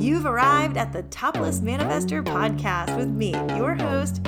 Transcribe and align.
You've 0.00 0.26
arrived 0.26 0.76
at 0.76 0.92
the 0.92 1.02
Topless 1.04 1.58
Manifestor 1.58 2.24
podcast 2.24 2.96
with 2.96 3.08
me, 3.08 3.32
your 3.56 3.74
host, 3.74 4.22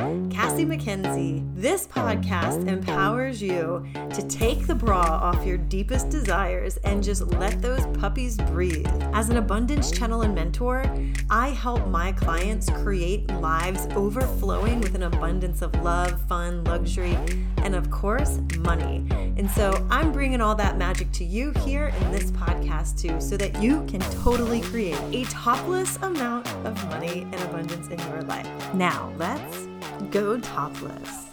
Cassie 0.51 0.67
MacKenzie. 0.67 1.49
This 1.55 1.87
podcast 1.87 2.67
empowers 2.67 3.41
you 3.41 3.87
to 3.95 4.27
take 4.27 4.67
the 4.67 4.75
bra 4.75 5.01
off 5.01 5.47
your 5.47 5.57
deepest 5.57 6.09
desires 6.09 6.77
and 6.79 7.05
just 7.05 7.25
let 7.35 7.63
those 7.63 7.87
puppies 7.97 8.37
breathe. 8.37 8.89
As 9.13 9.29
an 9.29 9.37
abundance 9.37 9.93
channel 9.93 10.23
and 10.23 10.35
mentor, 10.35 10.85
I 11.31 11.51
help 11.51 11.87
my 11.87 12.11
clients 12.11 12.69
create 12.69 13.31
lives 13.35 13.87
overflowing 13.95 14.81
with 14.81 14.97
an 14.97 15.05
abundance 15.05 15.63
of 15.63 15.73
love, 15.85 16.21
fun, 16.23 16.65
luxury, 16.65 17.17
and 17.59 17.77
of 17.77 17.89
course, 17.93 18.41
money. 18.59 19.07
And 19.37 19.49
so 19.53 19.87
I'm 19.89 20.11
bringing 20.11 20.41
all 20.41 20.57
that 20.57 20.77
magic 20.77 21.13
to 21.13 21.25
you 21.25 21.53
here 21.65 21.95
in 22.01 22.11
this 22.11 22.33
podcast 22.33 23.01
too, 23.01 23.21
so 23.21 23.37
that 23.37 23.63
you 23.63 23.85
can 23.87 24.01
totally 24.01 24.63
create 24.63 24.99
a 25.13 25.23
topless 25.31 25.97
amount 25.99 26.49
of 26.67 26.85
money 26.89 27.21
and 27.21 27.41
abundance 27.43 27.87
in 27.87 28.01
your 28.11 28.23
life. 28.23 28.49
Now, 28.75 29.13
let's 29.17 29.69
go 30.11 30.40
topless. 30.41 31.27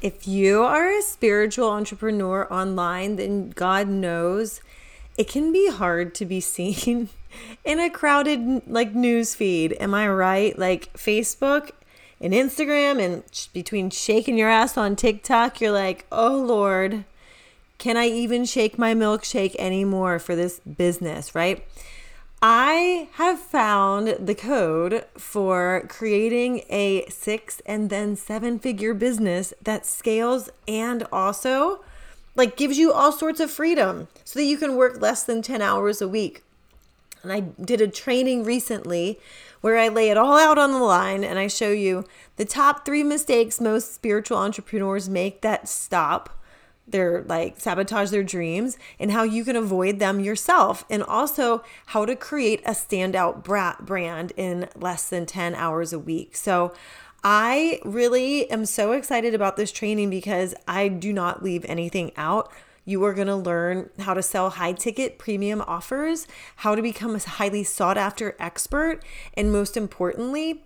If 0.00 0.28
you 0.28 0.62
are 0.62 0.88
a 0.88 1.02
spiritual 1.02 1.70
entrepreneur 1.70 2.46
online, 2.52 3.16
then 3.16 3.50
God 3.50 3.88
knows 3.88 4.60
it 5.16 5.28
can 5.28 5.52
be 5.52 5.68
hard 5.70 6.14
to 6.14 6.24
be 6.24 6.40
seen 6.56 7.08
in 7.64 7.80
a 7.80 7.90
crowded 7.90 8.62
like 8.68 8.94
news 8.94 9.34
feed. 9.34 9.76
Am 9.80 9.94
I 9.94 10.08
right? 10.08 10.56
Like 10.56 10.92
Facebook 10.94 11.72
and 12.20 12.32
Instagram 12.32 13.02
and 13.04 13.24
between 13.52 13.90
shaking 13.90 14.38
your 14.38 14.48
ass 14.48 14.76
on 14.76 14.94
TikTok, 14.94 15.60
you're 15.60 15.72
like, 15.72 16.06
"Oh 16.12 16.36
lord, 16.36 17.04
can 17.78 17.96
I 17.96 18.06
even 18.06 18.44
shake 18.44 18.78
my 18.78 18.94
milkshake 18.94 19.56
anymore 19.58 20.18
for 20.18 20.36
this 20.36 20.60
business, 20.60 21.34
right?" 21.34 21.64
I 22.40 23.08
have 23.14 23.40
found 23.40 24.16
the 24.20 24.34
code 24.34 25.04
for 25.16 25.84
creating 25.88 26.62
a 26.70 27.04
six 27.08 27.60
and 27.66 27.90
then 27.90 28.14
seven 28.14 28.60
figure 28.60 28.94
business 28.94 29.52
that 29.60 29.84
scales 29.84 30.48
and 30.68 31.04
also 31.10 31.80
like 32.36 32.56
gives 32.56 32.78
you 32.78 32.92
all 32.92 33.10
sorts 33.10 33.40
of 33.40 33.50
freedom 33.50 34.06
so 34.22 34.38
that 34.38 34.44
you 34.44 34.56
can 34.56 34.76
work 34.76 35.00
less 35.00 35.24
than 35.24 35.42
10 35.42 35.60
hours 35.60 36.00
a 36.00 36.06
week. 36.06 36.44
And 37.24 37.32
I 37.32 37.40
did 37.40 37.80
a 37.80 37.88
training 37.88 38.44
recently 38.44 39.18
where 39.60 39.76
I 39.76 39.88
lay 39.88 40.08
it 40.08 40.16
all 40.16 40.38
out 40.38 40.58
on 40.58 40.70
the 40.70 40.78
line 40.78 41.24
and 41.24 41.40
I 41.40 41.48
show 41.48 41.72
you 41.72 42.04
the 42.36 42.44
top 42.44 42.86
three 42.86 43.02
mistakes 43.02 43.60
most 43.60 43.92
spiritual 43.92 44.38
entrepreneurs 44.38 45.08
make 45.08 45.40
that 45.40 45.68
stop 45.68 46.37
their 46.90 47.22
like 47.22 47.60
sabotage 47.60 48.10
their 48.10 48.22
dreams 48.22 48.78
and 48.98 49.12
how 49.12 49.22
you 49.22 49.44
can 49.44 49.56
avoid 49.56 49.98
them 49.98 50.20
yourself 50.20 50.84
and 50.88 51.02
also 51.02 51.62
how 51.86 52.04
to 52.04 52.16
create 52.16 52.60
a 52.64 52.70
standout 52.70 53.44
brand 53.84 54.32
in 54.36 54.68
less 54.74 55.08
than 55.08 55.26
10 55.26 55.54
hours 55.54 55.92
a 55.92 55.98
week. 55.98 56.36
So 56.36 56.72
I 57.22 57.80
really 57.84 58.50
am 58.50 58.64
so 58.64 58.92
excited 58.92 59.34
about 59.34 59.56
this 59.56 59.72
training 59.72 60.10
because 60.10 60.54
I 60.66 60.88
do 60.88 61.12
not 61.12 61.42
leave 61.42 61.64
anything 61.66 62.12
out. 62.16 62.52
You 62.84 63.04
are 63.04 63.12
going 63.12 63.28
to 63.28 63.36
learn 63.36 63.90
how 63.98 64.14
to 64.14 64.22
sell 64.22 64.50
high 64.50 64.72
ticket 64.72 65.18
premium 65.18 65.62
offers, 65.66 66.26
how 66.56 66.74
to 66.74 66.80
become 66.80 67.14
a 67.14 67.18
highly 67.18 67.64
sought 67.64 67.98
after 67.98 68.34
expert, 68.38 69.02
and 69.34 69.52
most 69.52 69.76
importantly, 69.76 70.64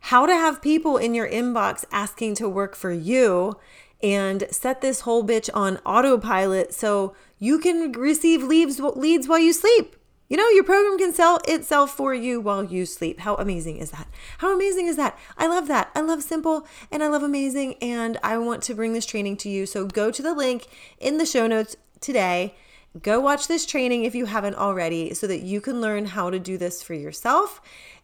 how 0.00 0.26
to 0.26 0.34
have 0.34 0.60
people 0.60 0.96
in 0.96 1.14
your 1.14 1.28
inbox 1.28 1.84
asking 1.90 2.34
to 2.36 2.48
work 2.48 2.76
for 2.76 2.92
you 2.92 3.56
and 4.02 4.46
set 4.50 4.80
this 4.80 5.00
whole 5.00 5.24
bitch 5.24 5.50
on 5.54 5.78
autopilot 5.78 6.72
so 6.72 7.14
you 7.38 7.58
can 7.58 7.92
receive 7.92 8.42
leads 8.42 8.78
leads 8.80 9.28
while 9.28 9.38
you 9.38 9.52
sleep. 9.52 9.96
You 10.28 10.36
know, 10.36 10.48
your 10.50 10.64
program 10.64 10.98
can 10.98 11.14
sell 11.14 11.40
itself 11.48 11.96
for 11.96 12.12
you 12.12 12.38
while 12.38 12.62
you 12.62 12.84
sleep. 12.84 13.20
How 13.20 13.36
amazing 13.36 13.78
is 13.78 13.92
that? 13.92 14.08
How 14.38 14.54
amazing 14.54 14.86
is 14.86 14.96
that? 14.96 15.18
I 15.38 15.46
love 15.46 15.68
that. 15.68 15.90
I 15.94 16.02
love 16.02 16.22
simple 16.22 16.66
and 16.92 17.02
I 17.02 17.08
love 17.08 17.22
amazing. 17.22 17.76
And 17.80 18.18
I 18.22 18.36
want 18.36 18.62
to 18.64 18.74
bring 18.74 18.92
this 18.92 19.06
training 19.06 19.38
to 19.38 19.48
you. 19.48 19.64
So 19.64 19.86
go 19.86 20.10
to 20.10 20.22
the 20.22 20.34
link 20.34 20.66
in 20.98 21.16
the 21.16 21.24
show 21.24 21.46
notes 21.46 21.76
today. 22.00 22.54
Go 23.00 23.20
watch 23.20 23.48
this 23.48 23.64
training 23.64 24.04
if 24.04 24.14
you 24.14 24.26
haven't 24.26 24.56
already 24.56 25.14
so 25.14 25.26
that 25.26 25.42
you 25.42 25.62
can 25.62 25.80
learn 25.80 26.04
how 26.04 26.28
to 26.28 26.38
do 26.38 26.58
this 26.58 26.82
for 26.82 26.94
yourself 26.94 27.62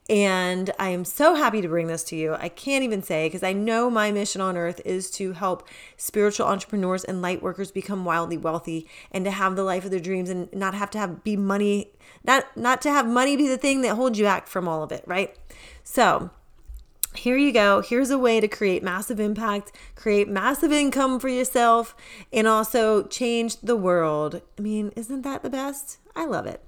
and 0.08 0.70
I 0.78 0.90
am 0.90 1.04
so 1.04 1.34
happy 1.34 1.62
to 1.62 1.68
bring 1.68 1.86
this 1.86 2.04
to 2.04 2.16
you. 2.16 2.34
I 2.34 2.50
can't 2.50 2.84
even 2.84 3.02
say 3.02 3.26
because 3.26 3.42
I 3.42 3.54
know 3.54 3.88
my 3.88 4.12
mission 4.12 4.42
on 4.42 4.56
earth 4.56 4.82
is 4.84 5.10
to 5.12 5.32
help 5.32 5.66
spiritual 5.96 6.46
entrepreneurs 6.46 7.04
and 7.04 7.22
light 7.22 7.42
workers 7.42 7.70
become 7.70 8.04
wildly 8.04 8.36
wealthy 8.36 8.86
and 9.10 9.24
to 9.24 9.30
have 9.30 9.56
the 9.56 9.64
life 9.64 9.84
of 9.84 9.90
their 9.90 10.00
dreams 10.00 10.28
and 10.28 10.52
not 10.52 10.74
have 10.74 10.90
to 10.90 10.98
have 10.98 11.24
be 11.24 11.36
money, 11.36 11.92
not 12.22 12.54
not 12.56 12.82
to 12.82 12.90
have 12.90 13.06
money 13.06 13.36
be 13.36 13.48
the 13.48 13.56
thing 13.56 13.80
that 13.80 13.94
holds 13.94 14.18
you 14.18 14.26
back 14.26 14.46
from 14.46 14.68
all 14.68 14.82
of 14.82 14.92
it, 14.92 15.04
right? 15.06 15.34
So, 15.84 16.30
here 17.14 17.36
you 17.36 17.52
go. 17.52 17.80
Here's 17.80 18.10
a 18.10 18.18
way 18.18 18.40
to 18.40 18.48
create 18.48 18.82
massive 18.82 19.20
impact, 19.20 19.72
create 19.94 20.28
massive 20.28 20.72
income 20.72 21.18
for 21.18 21.28
yourself, 21.28 21.96
and 22.32 22.46
also 22.46 23.04
change 23.04 23.56
the 23.60 23.76
world. 23.76 24.42
I 24.58 24.62
mean, 24.62 24.92
isn't 24.96 25.22
that 25.22 25.42
the 25.42 25.50
best? 25.50 25.98
I 26.14 26.26
love 26.26 26.46
it. 26.46 26.60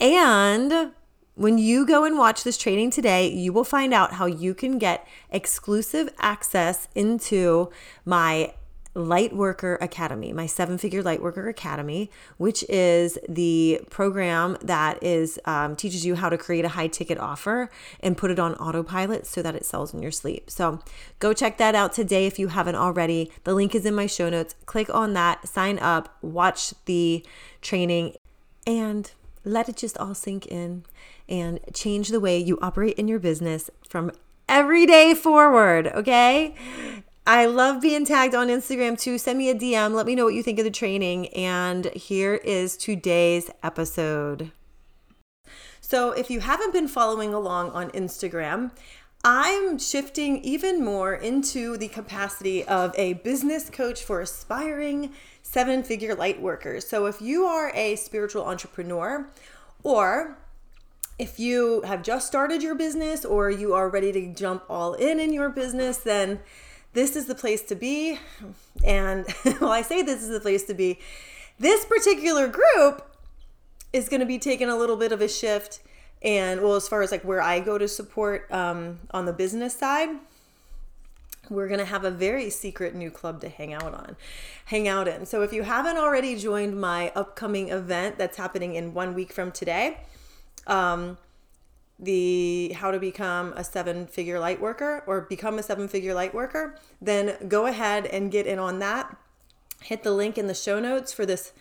And 0.00 0.92
when 1.34 1.58
you 1.58 1.84
go 1.86 2.04
and 2.04 2.16
watch 2.16 2.44
this 2.44 2.56
training 2.56 2.90
today, 2.90 3.28
you 3.28 3.52
will 3.52 3.64
find 3.64 3.92
out 3.92 4.14
how 4.14 4.26
you 4.26 4.54
can 4.54 4.78
get 4.78 5.06
exclusive 5.30 6.08
access 6.18 6.88
into 6.94 7.70
my 8.04 8.54
Lightworker 8.94 9.76
Academy, 9.80 10.32
my 10.32 10.46
seven 10.46 10.78
figure 10.78 11.02
Lightworker 11.02 11.48
Academy, 11.48 12.10
which 12.36 12.64
is 12.68 13.18
the 13.28 13.80
program 13.90 14.56
that 14.62 15.02
is 15.02 15.40
um, 15.46 15.74
teaches 15.74 16.06
you 16.06 16.14
how 16.14 16.28
to 16.28 16.38
create 16.38 16.64
a 16.64 16.68
high 16.68 16.86
ticket 16.86 17.18
offer 17.18 17.70
and 17.98 18.16
put 18.16 18.30
it 18.30 18.38
on 18.38 18.54
autopilot 18.54 19.26
so 19.26 19.42
that 19.42 19.56
it 19.56 19.64
sells 19.64 19.92
in 19.92 20.00
your 20.00 20.12
sleep. 20.12 20.48
So 20.48 20.78
go 21.18 21.32
check 21.32 21.58
that 21.58 21.74
out 21.74 21.92
today 21.92 22.26
if 22.26 22.38
you 22.38 22.48
haven't 22.48 22.76
already. 22.76 23.32
The 23.42 23.54
link 23.54 23.74
is 23.74 23.84
in 23.84 23.96
my 23.96 24.06
show 24.06 24.30
notes. 24.30 24.54
Click 24.64 24.88
on 24.94 25.12
that, 25.14 25.48
sign 25.48 25.80
up, 25.80 26.16
watch 26.22 26.72
the 26.84 27.26
training, 27.60 28.14
and 28.64 29.10
let 29.44 29.68
it 29.68 29.76
just 29.76 29.98
all 29.98 30.14
sink 30.14 30.46
in 30.46 30.84
and 31.28 31.60
change 31.72 32.08
the 32.08 32.20
way 32.20 32.38
you 32.38 32.58
operate 32.60 32.96
in 32.98 33.08
your 33.08 33.18
business 33.18 33.70
from 33.88 34.12
every 34.48 34.86
day 34.86 35.14
forward, 35.14 35.86
okay? 35.88 36.54
I 37.26 37.46
love 37.46 37.80
being 37.80 38.04
tagged 38.04 38.34
on 38.34 38.48
Instagram 38.48 39.00
too. 39.00 39.16
Send 39.16 39.38
me 39.38 39.48
a 39.48 39.54
DM. 39.54 39.94
Let 39.94 40.04
me 40.04 40.14
know 40.14 40.24
what 40.24 40.34
you 40.34 40.42
think 40.42 40.58
of 40.58 40.64
the 40.64 40.70
training. 40.70 41.28
And 41.28 41.86
here 41.94 42.34
is 42.34 42.76
today's 42.76 43.50
episode. 43.62 44.52
So, 45.80 46.12
if 46.12 46.30
you 46.30 46.40
haven't 46.40 46.72
been 46.72 46.88
following 46.88 47.32
along 47.32 47.70
on 47.70 47.90
Instagram, 47.90 48.72
I'm 49.22 49.78
shifting 49.78 50.42
even 50.44 50.84
more 50.84 51.14
into 51.14 51.78
the 51.78 51.88
capacity 51.88 52.64
of 52.64 52.94
a 52.98 53.14
business 53.14 53.70
coach 53.70 54.02
for 54.02 54.20
aspiring 54.20 55.12
seven 55.42 55.82
figure 55.82 56.14
light 56.14 56.42
workers. 56.42 56.86
So, 56.86 57.06
if 57.06 57.22
you 57.22 57.44
are 57.44 57.70
a 57.74 57.96
spiritual 57.96 58.44
entrepreneur 58.44 59.30
or 59.82 60.36
if 61.18 61.38
you 61.38 61.82
have 61.82 62.02
just 62.02 62.26
started 62.26 62.62
your 62.62 62.74
business 62.74 63.24
or 63.24 63.50
you 63.50 63.74
are 63.74 63.88
ready 63.88 64.12
to 64.12 64.34
jump 64.34 64.64
all 64.68 64.94
in 64.94 65.20
in 65.20 65.32
your 65.32 65.48
business, 65.48 65.98
then 65.98 66.40
this 66.92 67.14
is 67.16 67.26
the 67.26 67.34
place 67.34 67.62
to 67.62 67.74
be. 67.74 68.18
And 68.84 69.26
well, 69.60 69.70
I 69.70 69.82
say 69.82 70.02
this 70.02 70.22
is 70.22 70.30
the 70.30 70.40
place 70.40 70.64
to 70.64 70.74
be. 70.74 70.98
This 71.58 71.84
particular 71.84 72.48
group 72.48 73.08
is 73.92 74.08
going 74.08 74.20
to 74.20 74.26
be 74.26 74.38
taking 74.38 74.68
a 74.68 74.76
little 74.76 74.96
bit 74.96 75.12
of 75.12 75.20
a 75.20 75.28
shift. 75.28 75.80
And 76.22 76.62
well, 76.62 76.74
as 76.74 76.88
far 76.88 77.02
as 77.02 77.12
like 77.12 77.22
where 77.22 77.40
I 77.40 77.60
go 77.60 77.78
to 77.78 77.86
support 77.86 78.50
um, 78.50 79.00
on 79.12 79.26
the 79.26 79.32
business 79.32 79.76
side, 79.76 80.08
we're 81.50 81.68
going 81.68 81.78
to 81.78 81.86
have 81.86 82.04
a 82.04 82.10
very 82.10 82.50
secret 82.50 82.94
new 82.94 83.10
club 83.10 83.40
to 83.42 83.48
hang 83.48 83.72
out 83.72 83.94
on, 83.94 84.16
hang 84.66 84.88
out 84.88 85.06
in. 85.06 85.26
So 85.26 85.42
if 85.42 85.52
you 85.52 85.62
haven't 85.62 85.98
already 85.98 86.36
joined 86.36 86.80
my 86.80 87.12
upcoming 87.14 87.68
event 87.68 88.18
that's 88.18 88.36
happening 88.36 88.74
in 88.74 88.94
one 88.94 89.14
week 89.14 89.32
from 89.32 89.52
today, 89.52 89.98
um, 90.66 91.18
the 91.98 92.72
how 92.76 92.90
to 92.90 92.98
become 92.98 93.52
a 93.56 93.64
seven 93.64 94.06
figure 94.06 94.38
light 94.38 94.60
worker 94.60 95.02
or 95.06 95.22
become 95.22 95.58
a 95.58 95.62
seven 95.62 95.88
figure 95.88 96.14
light 96.14 96.34
worker, 96.34 96.76
then 97.00 97.36
go 97.48 97.66
ahead 97.66 98.06
and 98.06 98.30
get 98.30 98.46
in 98.46 98.58
on 98.58 98.78
that. 98.80 99.16
Hit 99.84 100.02
the 100.02 100.12
link 100.12 100.38
in 100.38 100.46
the 100.46 100.54
show 100.54 100.80
notes 100.80 101.12
for 101.12 101.26
this 101.26 101.52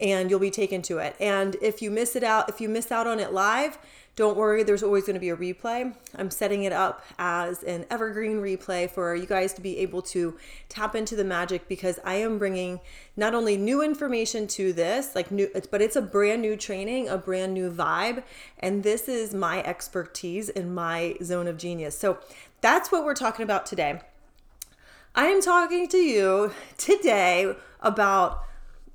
and 0.00 0.30
you'll 0.30 0.40
be 0.40 0.50
taken 0.50 0.82
to 0.82 0.98
it. 0.98 1.16
And 1.18 1.56
if 1.60 1.82
you 1.82 1.90
miss 1.90 2.14
it 2.14 2.22
out, 2.22 2.48
if 2.48 2.60
you 2.60 2.68
miss 2.68 2.92
out 2.92 3.06
on 3.06 3.18
it 3.18 3.32
live, 3.32 3.78
don't 4.14 4.36
worry, 4.36 4.64
there's 4.64 4.82
always 4.82 5.04
going 5.04 5.14
to 5.14 5.20
be 5.20 5.28
a 5.28 5.36
replay. 5.36 5.94
I'm 6.16 6.30
setting 6.30 6.64
it 6.64 6.72
up 6.72 7.04
as 7.20 7.62
an 7.62 7.86
evergreen 7.88 8.38
replay 8.38 8.90
for 8.90 9.14
you 9.14 9.26
guys 9.26 9.52
to 9.54 9.60
be 9.60 9.78
able 9.78 10.02
to 10.02 10.36
tap 10.68 10.96
into 10.96 11.14
the 11.14 11.22
magic 11.22 11.68
because 11.68 12.00
I 12.04 12.14
am 12.14 12.36
bringing 12.36 12.80
not 13.16 13.32
only 13.32 13.56
new 13.56 13.80
information 13.80 14.48
to 14.48 14.72
this, 14.72 15.14
like 15.14 15.30
new, 15.30 15.48
but 15.70 15.80
it's 15.80 15.94
a 15.94 16.02
brand 16.02 16.42
new 16.42 16.56
training, 16.56 17.08
a 17.08 17.16
brand 17.16 17.54
new 17.54 17.70
vibe. 17.70 18.24
And 18.58 18.82
this 18.82 19.08
is 19.08 19.34
my 19.34 19.62
expertise 19.62 20.48
in 20.48 20.74
my 20.74 21.16
zone 21.22 21.46
of 21.46 21.56
genius. 21.56 21.96
So 21.96 22.18
that's 22.60 22.90
what 22.90 23.04
we're 23.04 23.14
talking 23.14 23.44
about 23.44 23.66
today. 23.66 24.00
I 25.14 25.26
am 25.26 25.40
talking 25.40 25.88
to 25.88 25.96
you 25.96 26.52
today 26.76 27.54
about 27.80 28.44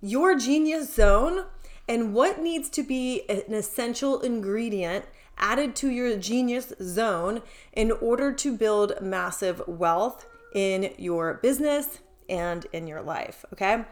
your 0.02 0.36
genius 0.36 0.94
zone 0.94 1.46
and 1.88 2.14
what 2.14 2.40
needs 2.40 2.70
to 2.70 2.84
be 2.84 3.24
an 3.28 3.54
essential 3.54 4.22
ingredient 4.22 5.06
added 5.38 5.76
to 5.78 5.90
your 5.90 6.16
genius 6.18 6.72
zone 6.82 7.42
in 7.74 7.92
order 7.92 8.32
to 8.32 8.56
build 8.56 8.94
massive 9.02 9.62
wealth 9.68 10.26
in 10.54 10.94
your 10.98 11.36
business 11.36 12.00
and 12.30 12.68
in 12.72 12.86
your 12.88 13.02
life. 13.02 13.44
Okay. 13.52 13.84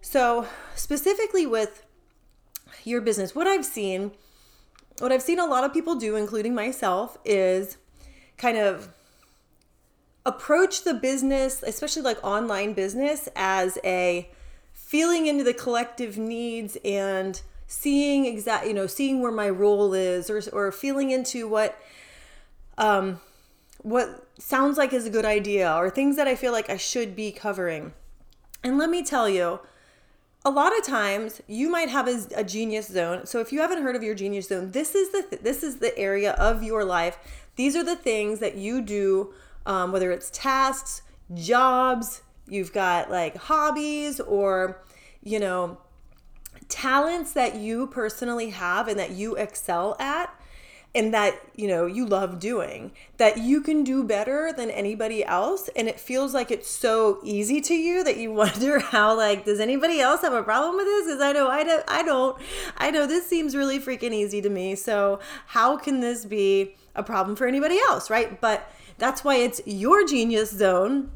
So, 0.00 0.46
specifically 0.76 1.46
with 1.46 1.84
your 2.84 3.00
business, 3.00 3.34
what 3.34 3.46
I've 3.46 3.66
seen, 3.66 4.12
what 5.00 5.12
I've 5.12 5.22
seen 5.22 5.38
a 5.38 5.46
lot 5.46 5.64
of 5.64 5.74
people 5.74 5.96
do, 5.96 6.16
including 6.16 6.54
myself, 6.54 7.18
is 7.24 7.76
kind 8.38 8.56
of 8.56 8.88
approach 10.26 10.84
the 10.84 10.94
business, 10.94 11.62
especially 11.62 12.02
like 12.02 12.22
online 12.24 12.72
business, 12.72 13.28
as 13.36 13.78
a 13.84 14.30
feeling 14.72 15.26
into 15.26 15.44
the 15.44 15.54
collective 15.54 16.18
needs 16.18 16.76
and 16.84 17.40
seeing 17.66 18.26
exact, 18.26 18.66
you 18.66 18.74
know, 18.74 18.86
seeing 18.86 19.22
where 19.22 19.32
my 19.32 19.48
role 19.48 19.94
is, 19.94 20.28
or 20.30 20.42
or 20.52 20.72
feeling 20.72 21.10
into 21.10 21.48
what, 21.48 21.78
um, 22.78 23.20
what 23.78 24.26
sounds 24.38 24.76
like 24.76 24.92
is 24.92 25.06
a 25.06 25.10
good 25.10 25.24
idea, 25.24 25.72
or 25.74 25.90
things 25.90 26.16
that 26.16 26.28
I 26.28 26.34
feel 26.34 26.52
like 26.52 26.68
I 26.68 26.76
should 26.76 27.14
be 27.14 27.32
covering. 27.32 27.92
And 28.62 28.76
let 28.76 28.90
me 28.90 29.02
tell 29.02 29.28
you, 29.28 29.60
a 30.44 30.50
lot 30.50 30.76
of 30.76 30.84
times 30.84 31.40
you 31.46 31.70
might 31.70 31.88
have 31.88 32.08
a, 32.08 32.26
a, 32.36 32.44
genius 32.44 32.88
zone 32.88 33.26
so 33.26 33.40
if 33.40 33.52
you 33.52 33.60
haven't 33.60 33.82
heard 33.82 33.94
of 33.94 34.02
your 34.02 34.14
genius 34.14 34.48
zone 34.48 34.70
this 34.70 34.94
is 34.94 35.10
the 35.10 35.22
th- 35.22 35.42
this 35.42 35.62
is 35.62 35.76
the 35.76 35.96
area 35.98 36.32
of 36.32 36.62
your 36.62 36.84
life 36.84 37.18
these 37.56 37.76
are 37.76 37.84
the 37.84 37.96
things 37.96 38.38
that 38.38 38.54
you 38.54 38.80
do 38.80 39.34
um, 39.66 39.92
whether 39.92 40.10
it's 40.10 40.30
tasks 40.30 41.02
jobs 41.34 42.22
you've 42.48 42.72
got 42.72 43.10
like 43.10 43.36
hobbies 43.36 44.18
or 44.20 44.82
you 45.22 45.38
know 45.38 45.78
talents 46.68 47.32
that 47.32 47.56
you 47.56 47.86
personally 47.88 48.50
have 48.50 48.88
and 48.88 48.98
that 48.98 49.10
you 49.10 49.36
excel 49.36 49.96
at 49.98 50.34
and 50.94 51.14
that 51.14 51.40
you 51.54 51.68
know 51.68 51.86
you 51.86 52.04
love 52.04 52.40
doing 52.40 52.90
that 53.16 53.38
you 53.38 53.60
can 53.60 53.84
do 53.84 54.02
better 54.02 54.52
than 54.52 54.70
anybody 54.70 55.24
else. 55.24 55.68
And 55.76 55.88
it 55.88 56.00
feels 56.00 56.34
like 56.34 56.50
it's 56.50 56.68
so 56.68 57.20
easy 57.22 57.60
to 57.62 57.74
you 57.74 58.02
that 58.04 58.16
you 58.16 58.32
wonder 58.42 58.80
how 58.80 59.16
like 59.16 59.44
does 59.44 59.60
anybody 59.60 60.00
else 60.00 60.22
have 60.22 60.32
a 60.32 60.42
problem 60.42 60.76
with 60.76 60.86
this? 60.86 61.06
Because 61.06 61.22
i 61.22 61.32
know 61.32 61.48
i 61.48 61.62
don't 61.62 61.84
i 61.88 62.02
don't 62.02 62.40
i 62.76 62.90
know 62.90 63.06
this 63.06 63.26
seems 63.26 63.54
really 63.54 63.78
freaking 63.78 64.12
easy 64.12 64.40
to 64.42 64.50
me. 64.50 64.74
So 64.74 65.20
how 65.46 65.76
can 65.76 66.00
this 66.00 66.24
be 66.24 66.74
a 66.96 67.02
problem 67.02 67.36
for 67.36 67.46
anybody 67.46 67.78
else 67.88 68.10
right? 68.10 68.40
But 68.40 68.70
that's 69.00 69.24
why 69.24 69.36
it's 69.36 69.60
your 69.66 70.06
genius 70.06 70.50
zone. 70.50 71.10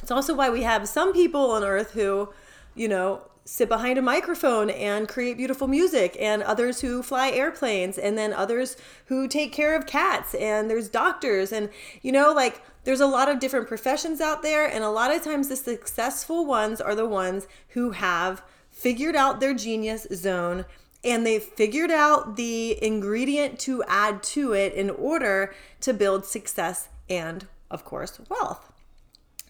It's 0.00 0.10
also 0.10 0.34
why 0.34 0.50
we 0.50 0.62
have 0.62 0.88
some 0.88 1.12
people 1.12 1.50
on 1.52 1.62
earth 1.62 1.92
who 1.92 2.30
you 2.74 2.88
know 2.88 3.22
sit 3.44 3.68
behind 3.68 3.98
a 3.98 4.02
microphone 4.02 4.68
and 4.68 5.08
create 5.08 5.36
beautiful 5.36 5.66
music 5.66 6.14
and 6.20 6.42
others 6.42 6.82
who 6.82 7.02
fly 7.02 7.30
airplanes 7.30 7.96
and 7.96 8.18
then 8.18 8.32
others 8.32 8.76
who 9.06 9.26
take 9.26 9.52
care 9.52 9.74
of 9.74 9.86
cats 9.86 10.34
and 10.34 10.68
there's 10.68 10.88
doctors 10.88 11.50
and 11.50 11.70
you 12.02 12.12
know 12.12 12.30
like 12.30 12.60
there's 12.84 13.00
a 13.00 13.06
lot 13.06 13.26
of 13.26 13.38
different 13.38 13.66
professions 13.66 14.20
out 14.20 14.42
there 14.42 14.66
and 14.66 14.84
a 14.84 14.90
lot 14.90 15.14
of 15.14 15.24
times 15.24 15.48
the 15.48 15.56
successful 15.56 16.44
ones 16.44 16.78
are 16.78 16.94
the 16.94 17.08
ones 17.08 17.46
who 17.68 17.92
have 17.92 18.42
figured 18.70 19.16
out 19.16 19.40
their 19.40 19.54
genius 19.54 20.06
zone 20.12 20.66
and 21.02 21.24
they've 21.24 21.42
figured 21.42 21.90
out 21.90 22.36
the 22.36 22.82
ingredient 22.84 23.58
to 23.58 23.82
add 23.84 24.22
to 24.22 24.52
it 24.52 24.74
in 24.74 24.90
order 24.90 25.54
to 25.80 25.94
build 25.94 26.26
success 26.26 26.90
and 27.08 27.46
of 27.70 27.84
course 27.84 28.20
wealth 28.28 28.72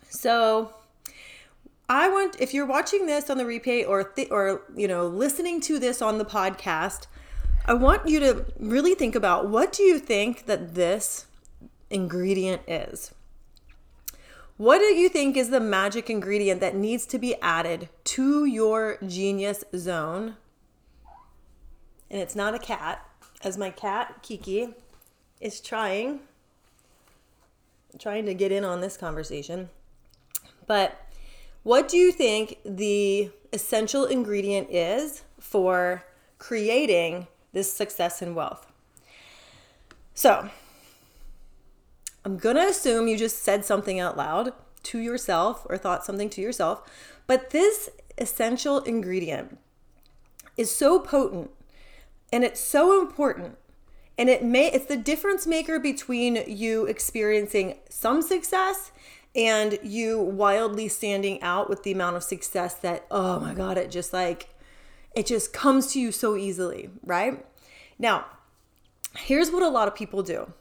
so 0.09 0.75
I 1.89 2.09
want 2.11 2.37
if 2.39 2.53
you're 2.53 2.67
watching 2.67 3.07
this 3.07 3.31
on 3.31 3.39
the 3.39 3.45
replay 3.45 3.87
or 3.89 4.05
th- 4.05 4.31
or 4.31 4.63
you 4.77 4.87
know 4.87 5.07
listening 5.07 5.61
to 5.63 5.79
this 5.79 6.03
on 6.03 6.19
the 6.19 6.25
podcast, 6.25 7.07
I 7.65 7.73
want 7.75 8.09
you 8.09 8.21
to 8.21 8.45
really 8.59 8.95
think 8.95 9.15
about 9.15 9.49
what 9.49 9.73
do 9.73 9.83
you 9.83 9.99
think 9.99 10.45
that 10.47 10.75
this 10.75 11.27
ingredient 11.89 12.63
is? 12.67 13.15
What 14.59 14.81
do 14.81 14.85
you 14.85 15.09
think 15.09 15.37
is 15.37 15.51
the 15.51 15.61
magic 15.61 16.11
ingredient 16.11 16.61
that 16.61 16.75
needs 16.75 17.07
to 17.07 17.19
be 17.19 17.37
added 17.41 17.89
to 18.05 18.45
your 18.45 18.99
genius 19.07 19.65
zone? 19.75 20.37
And 22.11 22.21
it's 22.21 22.35
not 22.35 22.55
a 22.55 22.59
cat, 22.59 23.07
as 23.43 23.57
my 23.57 23.71
cat 23.71 24.17
Kiki 24.23 24.75
is 25.41 25.61
trying 25.61 26.21
trying 27.99 28.27
to 28.27 28.35
get 28.35 28.53
in 28.53 28.65
on 28.65 28.81
this 28.81 28.97
conversation. 28.97 29.69
But 30.67 30.99
what 31.63 31.89
do 31.89 31.97
you 31.97 32.13
think 32.13 32.59
the 32.65 33.31
essential 33.53 34.05
ingredient 34.05 34.69
is 34.71 35.23
for 35.41 36.05
creating 36.39 37.27
this 37.53 37.73
success 37.73 38.23
and 38.23 38.37
wealth? 38.37 38.67
So, 40.15 40.51
I'm 42.25 42.39
to 42.57 42.69
assume 42.69 43.09
you 43.09 43.17
just 43.17 43.43
said 43.43 43.65
something 43.65 43.99
out 43.99 44.17
loud 44.17 44.53
to 44.85 44.99
yourself 44.99 45.67
or 45.69 45.77
thought 45.77 46.05
something 46.05 46.29
to 46.31 46.41
yourself, 46.41 46.83
but 47.27 47.51
this 47.51 47.89
essential 48.17 48.81
ingredient 48.81 49.59
is 50.57 50.75
so 50.75 50.99
potent 50.99 51.51
and 52.33 52.45
it's 52.45 52.61
so 52.61 53.01
important 53.01 53.57
and 54.19 54.29
it 54.29 54.43
may 54.43 54.67
it's 54.71 54.87
the 54.87 54.97
difference 54.97 55.47
maker 55.47 55.79
between 55.79 56.43
you 56.47 56.85
experiencing 56.87 57.77
some 57.89 58.21
success 58.21 58.91
and 59.37 59.79
you 59.83 60.21
wildly 60.21 60.89
standing 60.89 61.41
out 61.41 61.71
with 61.71 61.85
the 61.85 61.93
amount 61.93 62.17
of 62.17 62.25
success 62.25 62.75
that 62.75 63.07
oh 63.11 63.39
my 63.39 63.55
god 63.55 63.79
it 63.79 63.91
just 63.91 64.13
like 64.13 64.49
it 65.15 65.25
just 65.25 65.53
comes 65.53 65.93
to 65.93 66.01
you 66.01 66.13
so 66.13 66.37
easily 66.37 66.91
right? 67.05 67.47
Now 67.99 68.27
here's 69.17 69.51
what 69.51 69.63
a 69.63 69.69
lot 69.69 69.89
of 69.89 69.95
people 69.95 70.23
do. 70.23 70.53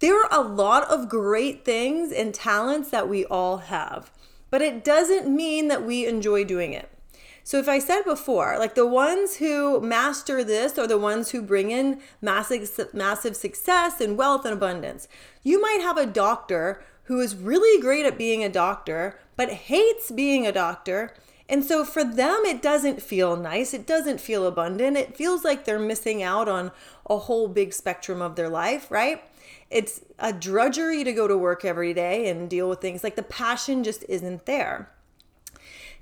There 0.00 0.20
are 0.20 0.28
a 0.32 0.42
lot 0.42 0.90
of 0.90 1.08
great 1.08 1.64
things 1.64 2.10
and 2.10 2.34
talents 2.34 2.90
that 2.90 3.08
we 3.08 3.24
all 3.26 3.58
have 3.58 4.10
but 4.50 4.62
it 4.62 4.84
doesn't 4.84 5.34
mean 5.34 5.68
that 5.68 5.84
we 5.84 6.06
enjoy 6.06 6.44
doing 6.44 6.72
it 6.72 6.88
so 7.44 7.58
if 7.58 7.68
I 7.68 7.78
said 7.78 8.02
before, 8.02 8.56
like 8.58 8.74
the 8.74 8.86
ones 8.86 9.36
who 9.36 9.80
master 9.80 10.44
this 10.44 10.78
are 10.78 10.86
the 10.86 10.98
ones 10.98 11.30
who 11.30 11.42
bring 11.42 11.70
in 11.70 12.00
massive 12.20 12.68
massive 12.92 13.36
success 13.36 14.00
and 14.00 14.16
wealth 14.16 14.44
and 14.44 14.54
abundance. 14.54 15.08
You 15.42 15.60
might 15.60 15.80
have 15.80 15.96
a 15.96 16.06
doctor 16.06 16.82
who 17.04 17.20
is 17.20 17.34
really 17.34 17.80
great 17.80 18.06
at 18.06 18.16
being 18.16 18.44
a 18.44 18.48
doctor, 18.48 19.18
but 19.36 19.50
hates 19.50 20.10
being 20.10 20.46
a 20.46 20.52
doctor. 20.52 21.14
And 21.48 21.64
so 21.64 21.84
for 21.84 22.04
them, 22.04 22.42
it 22.44 22.62
doesn't 22.62 23.02
feel 23.02 23.36
nice. 23.36 23.74
It 23.74 23.86
doesn't 23.86 24.20
feel 24.20 24.46
abundant. 24.46 24.96
It 24.96 25.16
feels 25.16 25.44
like 25.44 25.64
they're 25.64 25.78
missing 25.78 26.22
out 26.22 26.48
on 26.48 26.70
a 27.10 27.18
whole 27.18 27.48
big 27.48 27.74
spectrum 27.74 28.22
of 28.22 28.36
their 28.36 28.48
life, 28.48 28.90
right? 28.90 29.22
It's 29.68 30.00
a 30.18 30.32
drudgery 30.32 31.02
to 31.02 31.12
go 31.12 31.26
to 31.26 31.36
work 31.36 31.64
every 31.64 31.92
day 31.92 32.28
and 32.28 32.48
deal 32.48 32.68
with 32.68 32.80
things. 32.80 33.02
Like 33.02 33.16
the 33.16 33.22
passion 33.22 33.82
just 33.82 34.04
isn't 34.08 34.46
there. 34.46 34.90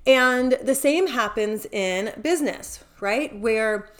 And 0.06 0.52
the 0.62 0.74
same 0.74 1.08
happens 1.08 1.66
in 1.66 2.12
business, 2.20 2.84
right? 3.00 3.38
Where, 3.38 3.90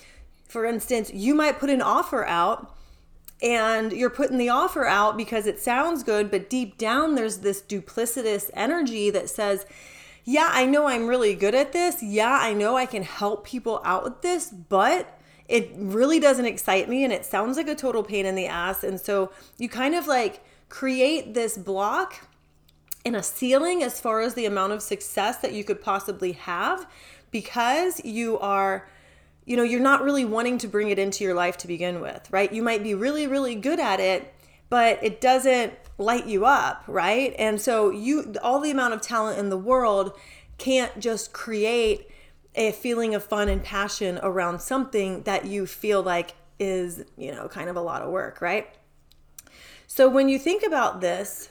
for 0.49 0.65
instance, 0.65 1.13
you 1.13 1.35
might 1.35 1.59
put 1.59 1.71
an 1.71 1.83
offer 1.83 2.25
out 2.25 2.75
and 3.43 3.93
you're 3.93 4.11
putting 4.11 4.39
the 4.39 4.49
offer 4.49 4.87
out 4.87 5.17
because 5.17 5.47
it 5.47 5.61
sounds 5.61 6.03
good, 6.03 6.31
but 6.31 6.51
deep 6.51 6.77
down 6.77 7.15
there's 7.15 7.39
this 7.39 7.63
duplicitous 7.63 8.51
energy 8.55 9.11
that 9.11 9.31
says, 9.31 9.67
yeah, 10.25 10.51
I 10.53 10.67
know 10.67 10.87
I'm 10.87 11.07
really 11.07 11.35
good 11.35 11.55
at 11.55 11.73
this. 11.73 12.03
Yeah, 12.03 12.39
I 12.41 12.53
know 12.53 12.77
I 12.77 12.87
can 12.87 13.03
help 13.03 13.47
people 13.47 13.81
out 13.85 14.05
with 14.05 14.21
this, 14.23 14.51
but 14.51 15.19
it 15.49 15.73
really 15.75 16.21
doesn't 16.21 16.45
excite 16.45 16.89
me 16.89 17.03
and 17.03 17.13
it 17.13 17.25
sounds 17.25 17.57
like 17.57 17.69
a 17.69 17.75
total 17.75 18.03
pain 18.03 18.27
in 18.27 18.35
the 18.35 18.47
ass. 18.47 18.85
And 18.85 19.01
so 19.01 19.33
you 19.59 19.69
kind 19.69 19.95
of 19.95 20.07
like 20.07 20.45
create 20.69 21.35
this 21.35 21.59
block 21.59 22.29
and 23.05 23.17
a 23.17 23.23
ceiling 23.23 23.83
as 23.83 24.01
far 24.01 24.21
as 24.21 24.35
the 24.35 24.47
amount 24.47 24.73
of 24.73 24.83
success 24.83 25.39
that 25.39 25.53
you 25.53 25.65
could 25.65 25.81
possibly 25.81 26.33
have 26.33 26.87
because 27.31 28.05
you 28.05 28.39
are 28.39 28.89
you 29.47 29.57
know, 29.57 29.63
you're 29.65 29.81
not 29.81 30.05
really 30.05 30.25
wanting 30.25 30.59
to 30.59 30.69
bring 30.69 30.91
it 30.91 30.99
into 30.99 31.25
your 31.25 31.35
life 31.35 31.57
to 31.57 31.67
begin 31.67 32.01
with, 32.01 32.31
right? 32.31 32.53
You 32.53 32.63
might 32.63 32.85
be 32.85 32.95
really, 32.95 33.27
really 33.27 33.57
good 33.57 33.81
at 33.81 33.99
it, 33.99 34.33
but 34.69 35.03
it 35.03 35.21
doesn't 35.21 35.73
light 35.99 36.27
you 36.27 36.45
up, 36.47 36.85
right? 36.87 37.35
And 37.37 37.61
so 37.61 37.91
you 37.91 38.35
all 38.43 38.61
the 38.61 38.71
amount 38.71 38.95
of 38.95 39.01
talent 39.01 39.39
in 39.39 39.49
the 39.49 39.59
world 39.59 40.13
can't 40.59 41.01
just 41.01 41.33
create 41.33 42.09
a 42.55 42.73
feeling 42.73 43.15
of 43.15 43.25
fun 43.25 43.49
and 43.49 43.63
passion 43.63 44.21
around 44.23 44.61
something 44.61 45.23
that 45.23 45.47
you 45.47 45.67
feel 45.67 46.03
like 46.03 46.35
is, 46.59 47.05
you 47.17 47.33
know, 47.33 47.49
kind 47.49 47.69
of 47.69 47.77
a 47.77 47.81
lot 47.81 48.03
of 48.03 48.11
work, 48.11 48.41
right? 48.41 48.69
So 49.87 50.09
when 50.09 50.29
you 50.29 50.39
think 50.39 50.63
about 50.63 51.01
this, 51.01 51.49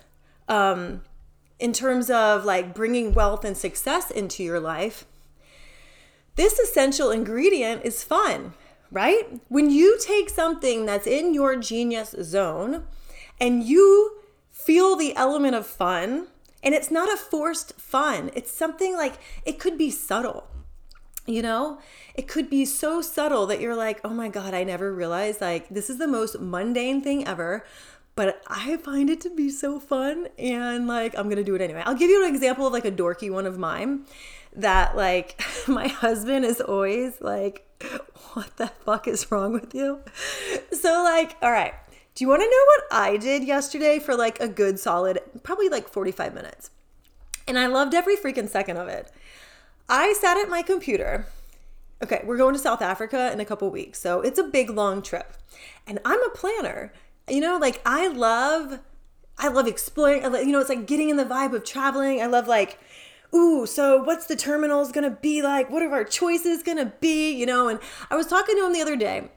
um, 0.48 1.02
in 1.60 1.74
terms 1.74 2.10
of 2.10 2.46
like 2.46 2.74
bringing 2.74 3.14
wealth 3.14 3.44
and 3.44 3.58
success 3.58 4.10
into 4.10 4.44
your 4.44 4.60
life, 4.60 5.06
this 6.36 6.58
essential 6.58 7.12
ingredient 7.12 7.84
is 7.84 8.04
fun, 8.04 8.54
right? 8.92 9.42
When 9.50 9.70
you 9.70 10.00
take 10.00 10.30
something 10.30 10.86
that's 10.86 11.06
in 11.08 11.34
your 11.34 11.58
genius 11.58 12.16
zone 12.22 12.84
and 13.40 13.64
you 13.64 14.22
feel 14.52 14.96
the 14.96 15.16
element 15.16 15.56
of 15.56 15.68
fun 15.68 16.28
And 16.62 16.76
it's 16.76 16.92
not 16.92 17.12
a 17.12 17.18
forced 17.18 17.74
fun. 17.80 18.32
It's 18.34 18.52
something 18.52 18.96
like 18.96 19.16
it 19.46 19.60
could 19.60 19.78
be 19.78 19.90
subtle. 19.92 20.48
You 21.26 21.42
know, 21.44 21.80
it 22.16 22.28
could 22.28 22.50
be 22.50 22.66
so 22.66 23.02
subtle 23.02 23.46
that 23.48 23.62
you're 23.62 23.76
like, 23.76 24.02
oh 24.04 24.10
my 24.10 24.30
God, 24.30 24.54
I 24.54 24.64
never 24.64 24.94
realized 24.94 25.42
like 25.42 25.70
this 25.70 25.90
is 25.90 26.00
the 26.00 26.08
most 26.08 26.40
mundane 26.40 27.02
thing 27.02 27.28
ever. 27.28 27.66
But 28.20 28.42
I 28.48 28.76
find 28.76 29.10
it 29.10 29.22
to 29.22 29.30
be 29.30 29.50
so 29.50 29.80
fun 29.80 30.28
and 30.38 30.88
like 30.88 31.18
I'm 31.18 31.30
gonna 31.30 31.42
do 31.42 31.56
it 31.56 31.62
anyway. 31.62 31.84
I'll 31.86 31.96
give 31.96 32.10
you 32.10 32.26
an 32.26 32.36
example 32.36 32.68
of 32.68 32.74
like 32.74 32.84
a 32.84 32.92
dorky 32.92 33.32
one 33.32 33.46
of 33.46 33.58
mine 33.58 34.02
that 34.58 34.98
like 34.98 35.42
my 35.70 35.88
husband 35.88 36.44
is 36.44 36.60
always 36.60 37.22
like, 37.22 37.66
what 38.34 38.58
the 38.58 38.68
fuck 38.68 39.08
is 39.08 39.32
wrong 39.32 39.54
with 39.54 39.74
you? 39.74 40.02
So, 40.74 41.02
like, 41.02 41.38
all 41.42 41.54
right, 41.54 41.74
do 42.14 42.26
you 42.26 42.28
wanna 42.28 42.44
know 42.44 42.66
what 42.66 42.84
I 42.92 43.16
did 43.16 43.46
yesterday 43.46 44.00
for 44.00 44.18
like 44.18 44.42
a 44.42 44.50
good 44.50 44.82
solid, 44.82 45.20
probably 45.44 45.70
like 45.70 45.88
45 45.88 46.34
minutes? 46.34 46.72
And 47.48 47.58
I 47.58 47.68
loved 47.68 47.94
every 47.94 48.18
freaking 48.18 48.50
second 48.50 48.76
of 48.76 48.90
it. 48.90 49.10
I 49.88 50.12
sat 50.20 50.36
at 50.36 50.50
my 50.50 50.62
computer. 50.62 51.26
Okay, 52.04 52.22
we're 52.26 52.36
going 52.36 52.54
to 52.54 52.60
South 52.60 52.82
Africa 52.82 53.32
in 53.32 53.40
a 53.40 53.46
couple 53.46 53.70
weeks. 53.70 54.02
So 54.02 54.20
it's 54.20 54.40
a 54.40 54.44
big 54.44 54.70
long 54.70 55.02
trip. 55.02 55.36
And 55.88 56.00
I'm 56.04 56.22
a 56.22 56.30
planner. 56.32 56.92
You 57.30 57.42
know, 57.42 57.58
like 57.58 57.82
I 57.86 58.08
love 58.08 58.80
I 59.38 59.48
love 59.48 59.68
exploring. 59.68 60.24
You 60.24 60.52
know, 60.52 60.60
it's 60.60 60.70
like 60.70 60.86
getting 60.86 61.10
in 61.10 61.18
the 61.18 61.26
vibe 61.26 61.54
of 61.54 61.64
traveling. 61.64 62.22
I 62.22 62.26
love 62.26 62.48
like 62.48 62.80
ooh, 63.34 63.66
so 63.66 64.02
what's 64.04 64.26
the 64.26 64.36
terminals 64.36 64.92
gonna 64.92 65.12
be 65.12 65.42
like? 65.42 65.70
What 65.70 65.84
are 65.84 65.92
our 65.92 66.04
choices 66.04 66.64
gonna 66.64 66.94
be? 67.00 67.32
You 67.32 67.46
know, 67.46 67.68
and 67.68 67.80
I 68.10 68.16
was 68.16 68.28
talking 68.28 68.56
to 68.56 68.66
him 68.66 68.74
the 68.74 68.82
other 68.82 68.96
day. 68.96 69.30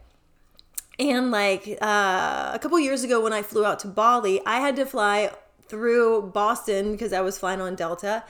And 0.99 1.31
like 1.31 1.79
uh, 1.81 2.51
a 2.55 2.59
couple 2.61 2.79
years 2.79 3.03
ago, 3.03 3.23
when 3.23 3.33
I 3.33 3.43
flew 3.43 3.65
out 3.65 3.81
to 3.81 3.89
Bali, 3.89 4.41
I 4.47 4.61
had 4.61 4.77
to 4.77 4.87
fly 4.87 5.31
through 5.67 6.31
Boston 6.35 6.93
because 6.93 7.13
I 7.13 7.23
was 7.23 7.39
flying 7.39 7.61
on 7.61 7.75
Delta. 7.75 8.25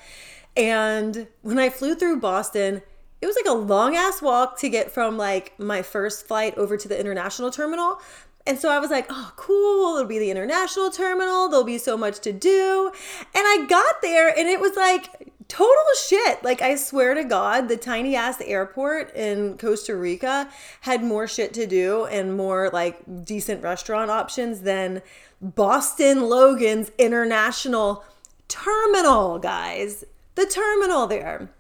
And 0.56 1.26
when 1.42 1.58
I 1.58 1.70
flew 1.70 1.94
through 1.94 2.20
Boston, 2.20 2.82
it 3.20 3.26
was 3.26 3.36
like 3.36 3.46
a 3.46 3.56
long 3.56 3.96
ass 3.96 4.20
walk 4.20 4.58
to 4.58 4.68
get 4.68 4.90
from 4.90 5.16
like 5.16 5.58
my 5.58 5.82
first 5.82 6.26
flight 6.26 6.56
over 6.56 6.76
to 6.76 6.88
the 6.88 6.98
international 6.98 7.50
terminal. 7.50 8.00
And 8.46 8.58
so 8.58 8.70
I 8.70 8.78
was 8.78 8.90
like, 8.90 9.06
oh, 9.08 9.32
cool. 9.36 9.96
It'll 9.96 10.08
be 10.08 10.18
the 10.18 10.30
international 10.30 10.90
terminal. 10.90 11.48
There'll 11.48 11.64
be 11.64 11.78
so 11.78 11.96
much 11.96 12.18
to 12.20 12.32
do. 12.32 12.90
And 13.34 13.44
I 13.46 13.66
got 13.68 14.02
there 14.02 14.28
and 14.28 14.48
it 14.48 14.60
was 14.60 14.76
like 14.76 15.32
total 15.48 15.74
shit. 16.06 16.42
Like, 16.42 16.62
I 16.62 16.76
swear 16.76 17.14
to 17.14 17.24
God, 17.24 17.68
the 17.68 17.76
tiny 17.76 18.16
ass 18.16 18.40
airport 18.40 19.14
in 19.14 19.58
Costa 19.58 19.94
Rica 19.94 20.48
had 20.80 21.04
more 21.04 21.28
shit 21.28 21.52
to 21.54 21.66
do 21.66 22.06
and 22.06 22.36
more 22.36 22.70
like 22.72 23.24
decent 23.24 23.62
restaurant 23.62 24.10
options 24.10 24.62
than 24.62 25.02
Boston 25.40 26.22
Logan's 26.22 26.90
international 26.98 28.04
terminal, 28.48 29.38
guys. 29.38 30.04
The 30.34 30.46
terminal 30.46 31.06
there. 31.06 31.50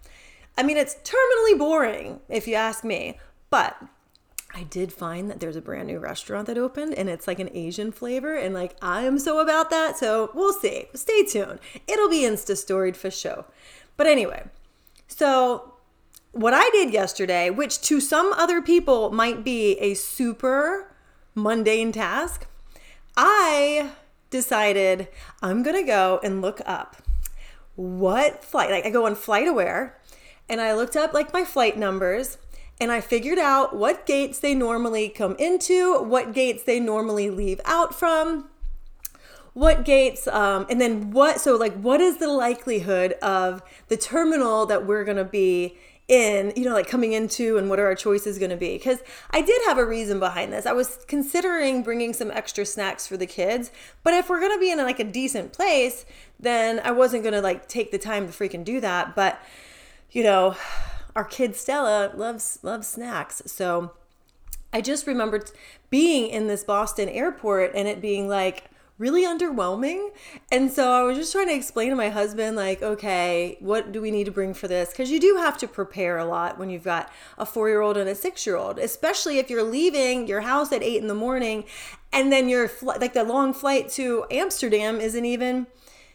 I 0.56 0.62
mean, 0.62 0.76
it's 0.76 0.96
terminally 1.04 1.58
boring, 1.58 2.20
if 2.28 2.48
you 2.48 2.54
ask 2.54 2.84
me. 2.84 3.18
But 3.50 3.76
I 4.54 4.64
did 4.64 4.92
find 4.92 5.30
that 5.30 5.40
there's 5.40 5.56
a 5.56 5.62
brand 5.62 5.88
new 5.88 5.98
restaurant 5.98 6.46
that 6.46 6.58
opened 6.58 6.94
and 6.94 7.08
it's 7.08 7.26
like 7.26 7.38
an 7.38 7.50
Asian 7.54 7.90
flavor. 7.90 8.34
And 8.36 8.54
like, 8.54 8.76
I 8.82 9.02
am 9.02 9.18
so 9.18 9.40
about 9.40 9.70
that. 9.70 9.96
So 9.96 10.30
we'll 10.34 10.52
see. 10.52 10.86
Stay 10.94 11.24
tuned. 11.24 11.58
It'll 11.88 12.10
be 12.10 12.22
Insta 12.22 12.56
storied 12.56 12.96
for 12.96 13.10
sure. 13.10 13.46
But 13.96 14.06
anyway, 14.06 14.44
so 15.06 15.74
what 16.32 16.54
I 16.54 16.68
did 16.70 16.92
yesterday, 16.92 17.50
which 17.50 17.80
to 17.82 18.00
some 18.00 18.32
other 18.34 18.60
people 18.60 19.10
might 19.10 19.42
be 19.42 19.78
a 19.78 19.94
super 19.94 20.94
mundane 21.34 21.92
task, 21.92 22.46
I 23.16 23.92
decided 24.30 25.08
I'm 25.42 25.62
going 25.62 25.76
to 25.76 25.86
go 25.86 26.20
and 26.22 26.42
look 26.42 26.60
up 26.66 26.96
what 27.74 28.44
flight, 28.44 28.70
like 28.70 28.84
I 28.84 28.90
go 28.90 29.06
on 29.06 29.14
FlightAware 29.14 29.92
and 30.48 30.60
I 30.60 30.74
looked 30.74 30.96
up 30.96 31.14
like 31.14 31.32
my 31.32 31.44
flight 31.44 31.78
numbers 31.78 32.36
and 32.82 32.90
I 32.90 33.00
figured 33.00 33.38
out 33.38 33.76
what 33.76 34.06
gates 34.06 34.40
they 34.40 34.56
normally 34.56 35.08
come 35.08 35.36
into, 35.38 36.02
what 36.02 36.32
gates 36.32 36.64
they 36.64 36.80
normally 36.80 37.30
leave 37.30 37.60
out 37.64 37.94
from, 37.94 38.50
what 39.52 39.84
gates, 39.84 40.26
um, 40.26 40.66
and 40.68 40.80
then 40.80 41.12
what, 41.12 41.40
so 41.40 41.54
like, 41.54 41.74
what 41.74 42.00
is 42.00 42.16
the 42.16 42.26
likelihood 42.26 43.12
of 43.22 43.62
the 43.86 43.96
terminal 43.96 44.66
that 44.66 44.84
we're 44.84 45.04
gonna 45.04 45.22
be 45.22 45.78
in, 46.08 46.52
you 46.56 46.64
know, 46.64 46.72
like 46.72 46.88
coming 46.88 47.12
into 47.12 47.56
and 47.56 47.70
what 47.70 47.78
are 47.78 47.86
our 47.86 47.94
choices 47.94 48.36
to 48.50 48.56
be? 48.56 48.76
Because 48.76 48.98
I 49.30 49.42
did 49.42 49.62
have 49.66 49.78
a 49.78 49.86
reason 49.86 50.18
behind 50.18 50.52
this. 50.52 50.66
I 50.66 50.72
was 50.72 51.04
considering 51.06 51.84
bringing 51.84 52.12
some 52.12 52.32
extra 52.32 52.66
snacks 52.66 53.06
for 53.06 53.16
the 53.16 53.26
kids, 53.26 53.70
but 54.02 54.12
if 54.12 54.28
we're 54.28 54.40
to 54.50 54.58
be 54.58 54.72
in 54.72 54.78
like 54.78 54.98
a 54.98 55.04
decent 55.04 55.52
place, 55.52 56.04
then 56.40 56.80
I 56.82 56.90
wasn't 56.90 57.22
to 57.34 57.42
like 57.42 57.68
take 57.68 57.92
the 57.92 57.98
time 57.98 58.26
to 58.26 58.32
freaking 58.32 58.64
do 58.64 58.80
that. 58.80 59.14
But, 59.14 59.40
you 60.10 60.24
know, 60.24 60.56
our 61.14 61.24
kid 61.24 61.56
Stella 61.56 62.12
loves 62.14 62.58
loves 62.62 62.88
snacks. 62.88 63.42
So 63.46 63.92
I 64.72 64.80
just 64.80 65.06
remembered 65.06 65.50
being 65.90 66.28
in 66.28 66.46
this 66.46 66.64
Boston 66.64 67.08
airport 67.08 67.72
and 67.74 67.86
it 67.86 68.00
being 68.00 68.28
like 68.28 68.70
really 68.98 69.24
underwhelming. 69.24 70.10
And 70.52 70.70
so 70.70 70.92
I 70.92 71.02
was 71.02 71.16
just 71.16 71.32
trying 71.32 71.48
to 71.48 71.54
explain 71.54 71.90
to 71.90 71.96
my 71.96 72.08
husband, 72.08 72.56
like, 72.56 72.82
okay, 72.82 73.56
what 73.58 73.90
do 73.90 74.00
we 74.00 74.12
need 74.12 74.24
to 74.24 74.30
bring 74.30 74.54
for 74.54 74.68
this? 74.68 74.90
Because 74.90 75.10
you 75.10 75.18
do 75.18 75.38
have 75.38 75.58
to 75.58 75.66
prepare 75.66 76.18
a 76.18 76.24
lot 76.24 76.56
when 76.56 76.70
you've 76.70 76.84
got 76.84 77.10
a 77.36 77.44
four 77.44 77.68
year 77.68 77.80
old 77.80 77.96
and 77.96 78.08
a 78.08 78.14
six 78.14 78.46
year 78.46 78.56
old, 78.56 78.78
especially 78.78 79.38
if 79.38 79.50
you're 79.50 79.62
leaving 79.64 80.28
your 80.28 80.42
house 80.42 80.72
at 80.72 80.82
eight 80.82 81.02
in 81.02 81.08
the 81.08 81.14
morning 81.14 81.64
and 82.12 82.30
then 82.30 82.48
your 82.48 82.68
flight, 82.68 83.00
like 83.00 83.12
the 83.12 83.24
long 83.24 83.52
flight 83.52 83.88
to 83.90 84.24
Amsterdam 84.30 85.00
isn't 85.00 85.24
even 85.24 85.66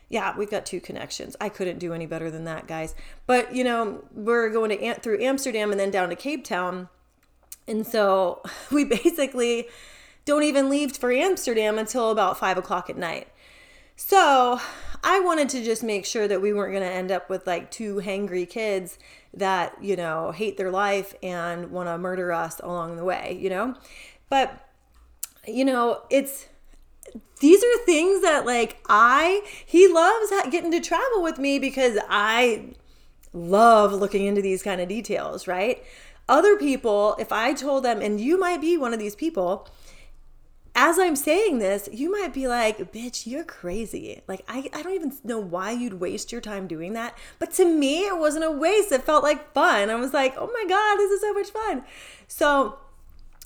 yeah, 0.09 0.37
we've 0.37 0.49
got 0.49 0.65
two 0.65 0.79
connections. 0.79 1.35
I 1.41 1.49
couldn't 1.49 1.79
do 1.79 1.93
any 1.93 2.05
better 2.05 2.31
than 2.31 2.45
that, 2.45 2.67
guys. 2.67 2.95
But 3.25 3.53
you 3.53 3.63
know, 3.63 4.03
we're 4.13 4.49
going 4.49 4.77
to 4.77 4.93
through 4.95 5.21
Amsterdam 5.21 5.71
and 5.71 5.79
then 5.79 5.91
down 5.91 6.09
to 6.09 6.15
Cape 6.15 6.43
Town, 6.43 6.89
and 7.67 7.85
so 7.85 8.41
we 8.71 8.83
basically 8.85 9.67
don't 10.25 10.43
even 10.43 10.69
leave 10.69 10.95
for 10.95 11.11
Amsterdam 11.11 11.77
until 11.77 12.11
about 12.11 12.37
five 12.37 12.57
o'clock 12.57 12.89
at 12.89 12.97
night. 12.97 13.27
So 13.95 14.59
I 15.03 15.19
wanted 15.19 15.49
to 15.49 15.63
just 15.63 15.83
make 15.83 16.05
sure 16.05 16.27
that 16.27 16.41
we 16.41 16.53
weren't 16.53 16.73
going 16.73 16.83
to 16.83 16.93
end 16.93 17.11
up 17.11 17.29
with 17.29 17.47
like 17.47 17.71
two 17.71 17.95
hangry 17.95 18.47
kids 18.47 18.99
that 19.33 19.75
you 19.81 19.95
know 19.95 20.31
hate 20.31 20.57
their 20.57 20.71
life 20.71 21.13
and 21.21 21.71
want 21.71 21.89
to 21.89 21.97
murder 21.97 22.31
us 22.31 22.59
along 22.61 22.95
the 22.95 23.03
way, 23.03 23.37
you 23.39 23.49
know. 23.49 23.75
But 24.29 24.67
you 25.45 25.65
know, 25.65 26.03
it's 26.09 26.47
these 27.39 27.63
are 27.63 27.85
things 27.85 28.21
that 28.21 28.45
like 28.45 28.77
I 28.87 29.41
he 29.65 29.87
loves 29.87 30.31
getting 30.51 30.71
to 30.71 30.79
travel 30.79 31.21
with 31.21 31.37
me 31.37 31.59
because 31.59 31.97
I 32.09 32.73
love 33.33 33.93
looking 33.93 34.25
into 34.25 34.41
these 34.41 34.63
kind 34.63 34.81
of 34.81 34.87
details, 34.87 35.47
right? 35.47 35.83
Other 36.29 36.57
people, 36.57 37.15
if 37.19 37.31
I 37.31 37.53
told 37.53 37.85
them 37.85 38.01
and 38.01 38.19
you 38.19 38.39
might 38.39 38.59
be 38.59 38.77
one 38.77 38.93
of 38.93 38.99
these 38.99 39.15
people, 39.15 39.67
as 40.75 40.99
I'm 40.99 41.15
saying 41.15 41.57
this, 41.57 41.89
you 41.91 42.11
might 42.11 42.33
be 42.33 42.47
like, 42.47 42.91
bitch, 42.91 43.25
you're 43.25 43.43
crazy. 43.43 44.21
Like, 44.27 44.43
I, 44.47 44.69
I 44.73 44.83
don't 44.83 44.93
even 44.93 45.11
know 45.23 45.39
why 45.39 45.71
you'd 45.71 45.99
waste 45.99 46.31
your 46.31 46.39
time 46.39 46.67
doing 46.67 46.93
that. 46.93 47.17
But 47.39 47.51
to 47.53 47.65
me, 47.65 48.05
it 48.05 48.17
wasn't 48.17 48.45
a 48.45 48.51
waste. 48.51 48.91
It 48.91 49.01
felt 49.03 49.23
like 49.23 49.53
fun. 49.53 49.89
I 49.89 49.95
was 49.95 50.13
like, 50.13 50.35
oh 50.37 50.51
my 50.53 50.65
God, 50.69 50.97
this 50.97 51.11
is 51.11 51.21
so 51.21 51.33
much 51.33 51.49
fun. 51.49 51.83
So, 52.27 52.77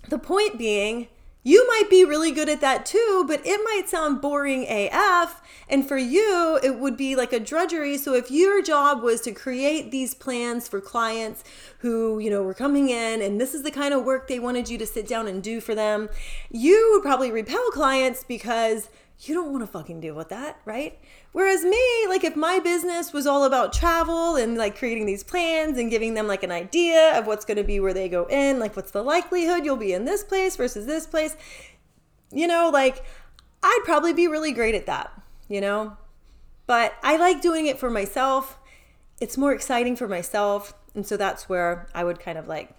the 0.09 0.17
point 0.17 0.57
being, 0.57 1.07
you 1.43 1.67
might 1.67 1.89
be 1.89 2.05
really 2.05 2.31
good 2.31 2.49
at 2.49 2.61
that 2.61 2.85
too, 2.85 3.25
but 3.27 3.41
it 3.45 3.59
might 3.63 3.89
sound 3.89 4.21
boring 4.21 4.65
AF. 4.69 5.41
And 5.67 5.87
for 5.87 5.97
you, 5.97 6.59
it 6.61 6.77
would 6.77 6.97
be 6.97 7.15
like 7.15 7.33
a 7.33 7.39
drudgery. 7.39 7.97
So 7.97 8.13
if 8.13 8.29
your 8.29 8.61
job 8.61 9.01
was 9.01 9.21
to 9.21 9.31
create 9.31 9.89
these 9.89 10.13
plans 10.13 10.67
for 10.67 10.79
clients 10.81 11.43
who, 11.79 12.19
you 12.19 12.29
know, 12.29 12.43
were 12.43 12.53
coming 12.53 12.89
in 12.89 13.21
and 13.21 13.41
this 13.41 13.53
is 13.53 13.63
the 13.63 13.71
kind 13.71 13.93
of 13.93 14.03
work 14.03 14.27
they 14.27 14.39
wanted 14.39 14.69
you 14.69 14.77
to 14.77 14.85
sit 14.85 15.07
down 15.07 15.27
and 15.27 15.41
do 15.41 15.59
for 15.61 15.73
them, 15.73 16.09
you 16.51 16.91
would 16.93 17.01
probably 17.01 17.31
repel 17.31 17.71
clients 17.71 18.23
because 18.23 18.89
you 19.19 19.33
don't 19.33 19.51
want 19.51 19.63
to 19.63 19.67
fucking 19.67 19.99
deal 19.99 20.15
with 20.15 20.29
that, 20.29 20.59
right? 20.65 20.99
Whereas 21.31 21.63
me, 21.63 21.81
like 22.09 22.25
if 22.25 22.35
my 22.35 22.59
business 22.59 23.13
was 23.13 23.25
all 23.25 23.45
about 23.45 23.71
travel 23.71 24.35
and 24.35 24.57
like 24.57 24.77
creating 24.77 25.05
these 25.05 25.23
plans 25.23 25.77
and 25.77 25.89
giving 25.89 26.13
them 26.13 26.27
like 26.27 26.43
an 26.43 26.51
idea 26.51 27.17
of 27.17 27.25
what's 27.25 27.45
going 27.45 27.57
to 27.57 27.63
be 27.63 27.79
where 27.79 27.93
they 27.93 28.09
go 28.09 28.25
in, 28.25 28.59
like 28.59 28.75
what's 28.75 28.91
the 28.91 29.01
likelihood 29.01 29.63
you'll 29.63 29.77
be 29.77 29.93
in 29.93 30.03
this 30.03 30.23
place 30.23 30.57
versus 30.57 30.85
this 30.85 31.07
place, 31.07 31.37
you 32.31 32.47
know, 32.47 32.69
like 32.69 33.05
I'd 33.63 33.81
probably 33.85 34.13
be 34.13 34.27
really 34.27 34.51
great 34.51 34.75
at 34.75 34.87
that, 34.87 35.11
you 35.47 35.61
know? 35.61 35.95
But 36.67 36.95
I 37.01 37.15
like 37.15 37.41
doing 37.41 37.65
it 37.65 37.79
for 37.79 37.89
myself. 37.89 38.59
It's 39.21 39.37
more 39.37 39.53
exciting 39.53 39.95
for 39.95 40.07
myself. 40.07 40.73
And 40.93 41.05
so 41.05 41.15
that's 41.15 41.47
where 41.47 41.87
I 41.93 42.03
would 42.03 42.19
kind 42.19 42.37
of 42.37 42.47
like 42.47 42.75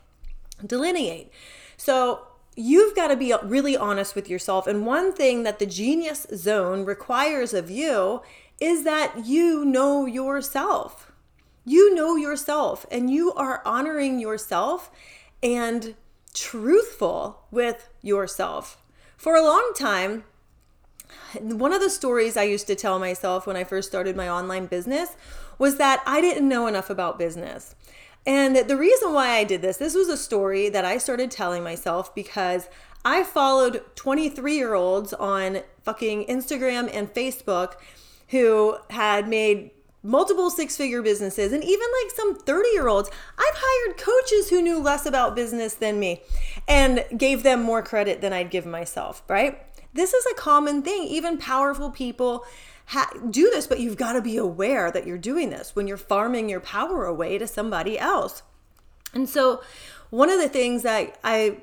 delineate. 0.66 1.32
So 1.78 2.26
you've 2.56 2.94
got 2.94 3.09
to 3.09 3.16
be 3.16 3.35
really 3.42 3.76
honest 3.76 4.14
with 4.14 4.28
yourself. 4.28 4.66
And 4.66 4.87
one 4.87 5.12
thing 5.12 5.42
that 5.42 5.59
the 5.59 5.66
genius 5.66 6.26
zone 6.35 6.85
requires 6.85 7.54
of 7.54 7.71
you 7.71 8.23
is 8.61 8.85
that 8.85 9.26
you 9.26 9.64
know 9.64 10.06
yourself. 10.06 11.12
You 11.64 11.94
know 11.94 12.16
yourself 12.16 12.87
and 12.90 13.11
you 13.11 13.32
are 13.35 13.62
honoring 13.64 14.18
yourself 14.18 14.90
and 15.42 15.94
truthful 16.35 17.44
with 17.50 17.88
yourself. 18.00 18.78
For 19.16 19.37
a 19.37 19.42
long 19.42 19.73
time, 19.76 20.25
one 21.40 21.73
of 21.73 21.80
the 21.80 21.90
stories 21.90 22.37
I 22.37 22.44
used 22.44 22.66
to 22.66 22.75
tell 22.75 22.99
myself 22.99 23.47
when 23.47 23.56
I 23.56 23.64
first 23.64 23.88
started 23.88 24.16
my 24.16 24.28
online 24.28 24.66
business 24.66 25.16
was 25.59 25.76
that 25.76 26.02
I 26.06 26.21
didn't 26.21 26.49
know 26.49 26.66
enough 26.66 26.90
about 26.90 27.18
business. 27.18 27.75
And 28.26 28.57
the 28.57 28.76
reason 28.76 29.12
why 29.12 29.31
I 29.31 29.45
did 29.45 29.62
this, 29.62 29.79
this 29.79 29.95
was 29.95 30.09
a 30.09 30.17
story 30.17 30.69
that 30.69 30.85
I 30.85 30.99
started 30.99 31.31
telling 31.31 31.62
myself 31.62 32.14
because 32.14 32.69
I 33.05 33.25
followed 33.25 33.83
23 33.97 34.55
year 34.55 34.75
olds 34.75 35.12
on 35.12 35.62
fucking 35.83 36.26
Instagram 36.26 36.88
and 36.93 37.12
Facebook 37.12 37.75
who 38.29 38.76
had 38.91 39.29
made 39.29 39.73
multiple 40.05 40.50
six 40.50 40.76
figure 40.76 41.02
businesses 41.02 41.52
and 41.52 41.62
even 41.62 41.87
like 42.02 42.12
some 42.12 42.35
30 42.37 42.69
year 42.71 42.88
olds. 42.88 43.11
I've 43.38 43.55
hired 43.57 43.99
coaches 43.99 44.50
who 44.50 44.62
knew 44.62 44.79
less 44.79 45.07
about 45.07 45.35
business 45.35 45.75
than 45.75 45.99
me 45.99 46.23
and 46.69 47.05
gave 47.17 47.43
them 47.43 47.62
more 47.62 47.83
credit 47.83 48.21
than 48.21 48.33
I'd 48.33 48.50
give 48.50 48.67
myself, 48.67 49.23
right? 49.29 49.64
This 49.95 50.14
is 50.14 50.25
a 50.26 50.35
common 50.35 50.83
thing. 50.83 51.05
Even 51.05 51.38
powerful 51.38 51.91
people 51.91 52.45
ha- 52.92 53.12
do 53.30 53.50
this, 53.50 53.66
but 53.66 53.80
you've 53.80 53.96
got 53.96 54.12
to 54.12 54.22
be 54.22 54.37
aware 54.37 54.90
that 54.90 55.06
you're 55.06 55.18
doing 55.18 55.50
this 55.50 55.75
when 55.75 55.88
you're 55.88 55.96
farming 55.96 56.49
your 56.49 56.61
power 56.61 57.04
away 57.04 57.38
to 57.38 57.46
somebody 57.46 57.99
else. 57.99 58.42
And 59.14 59.28
so, 59.28 59.62
one 60.11 60.30
of 60.30 60.38
the 60.38 60.49
things 60.49 60.82
that 60.82 61.18
I 61.25 61.58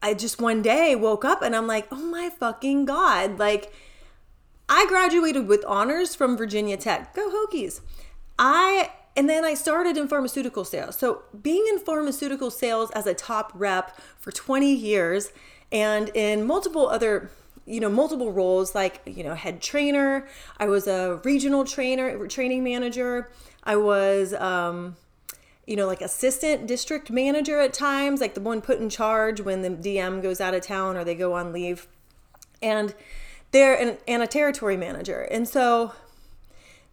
I 0.00 0.14
just 0.14 0.40
one 0.40 0.62
day 0.62 0.94
woke 0.94 1.24
up 1.24 1.42
and 1.42 1.54
I'm 1.54 1.66
like, 1.66 1.88
"Oh 1.90 2.06
my 2.06 2.30
fucking 2.30 2.84
god." 2.84 3.38
Like 3.38 3.72
I 4.68 4.86
graduated 4.86 5.48
with 5.48 5.64
honors 5.66 6.14
from 6.14 6.36
Virginia 6.36 6.76
Tech. 6.76 7.14
Go 7.14 7.28
Hokies. 7.30 7.80
I 8.38 8.92
and 9.16 9.28
then 9.28 9.44
I 9.44 9.54
started 9.54 9.96
in 9.96 10.06
pharmaceutical 10.06 10.64
sales. 10.64 10.96
So, 10.96 11.22
being 11.42 11.66
in 11.68 11.80
pharmaceutical 11.80 12.50
sales 12.52 12.92
as 12.92 13.06
a 13.06 13.14
top 13.14 13.50
rep 13.52 14.00
for 14.16 14.30
20 14.30 14.72
years 14.72 15.32
and 15.72 16.08
in 16.14 16.46
multiple 16.46 16.88
other 16.88 17.30
you 17.68 17.80
know 17.80 17.90
multiple 17.90 18.32
roles 18.32 18.74
like 18.74 19.02
you 19.04 19.22
know 19.22 19.34
head 19.34 19.60
trainer. 19.60 20.26
I 20.58 20.66
was 20.66 20.86
a 20.86 21.20
regional 21.22 21.64
trainer 21.64 22.26
training 22.26 22.64
manager. 22.64 23.30
I 23.62 23.76
was 23.76 24.32
um 24.34 24.96
you 25.66 25.76
know 25.76 25.86
like 25.86 26.00
assistant 26.00 26.66
district 26.66 27.10
manager 27.10 27.60
at 27.60 27.74
times 27.74 28.20
like 28.20 28.34
the 28.34 28.40
one 28.40 28.62
put 28.62 28.80
in 28.80 28.88
charge 28.88 29.40
when 29.40 29.60
the 29.60 29.70
dm 29.70 30.22
goes 30.22 30.40
out 30.40 30.54
of 30.54 30.62
town 30.62 30.96
or 30.96 31.04
they 31.04 31.14
go 31.14 31.34
on 31.34 31.52
leave. 31.52 31.86
And 32.60 32.94
they're 33.50 33.74
an, 33.74 33.98
and 34.08 34.22
a 34.22 34.26
territory 34.26 34.76
manager. 34.76 35.20
And 35.30 35.46
so 35.46 35.92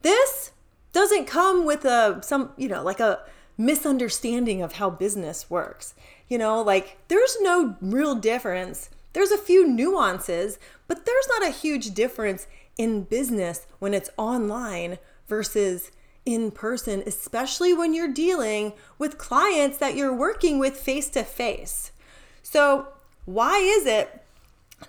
this 0.03 0.51
doesn't 0.93 1.25
come 1.25 1.65
with 1.65 1.85
a 1.85 2.19
some 2.21 2.51
you 2.57 2.67
know 2.67 2.83
like 2.83 2.99
a 2.99 3.19
misunderstanding 3.57 4.61
of 4.61 4.73
how 4.73 4.89
business 4.89 5.49
works. 5.49 5.93
You 6.27 6.37
know 6.37 6.61
like 6.61 6.97
there's 7.07 7.37
no 7.39 7.77
real 7.79 8.15
difference 8.15 8.89
there's 9.15 9.31
a 9.31 9.37
few 9.37 9.65
nuances, 9.65 10.59
but 10.87 11.05
there's 11.05 11.27
not 11.29 11.47
a 11.47 11.51
huge 11.51 11.93
difference 11.93 12.47
in 12.77 13.03
business 13.03 13.65
when 13.79 13.93
it's 13.93 14.09
online 14.17 14.97
versus 15.25 15.89
in 16.25 16.51
person, 16.51 17.01
especially 17.07 17.73
when 17.73 17.93
you're 17.93 18.11
dealing 18.11 18.73
with 18.99 19.17
clients 19.17 19.77
that 19.77 19.95
you're 19.95 20.13
working 20.13 20.59
with 20.59 20.75
face 20.75 21.09
to 21.11 21.23
face. 21.23 21.93
So, 22.43 22.89
why 23.23 23.57
is 23.59 23.85
it 23.85 24.21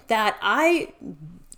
that 0.08 0.36
I 0.42 0.92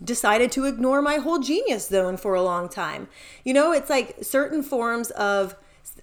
decided 0.03 0.51
to 0.51 0.65
ignore 0.65 1.01
my 1.01 1.15
whole 1.15 1.39
genius 1.39 1.87
zone 1.87 2.17
for 2.17 2.35
a 2.35 2.43
long 2.43 2.69
time? 2.69 3.07
You 3.43 3.53
know, 3.53 3.71
it's 3.71 3.89
like 3.89 4.17
certain 4.21 4.61
forms 4.61 5.09
of 5.11 5.55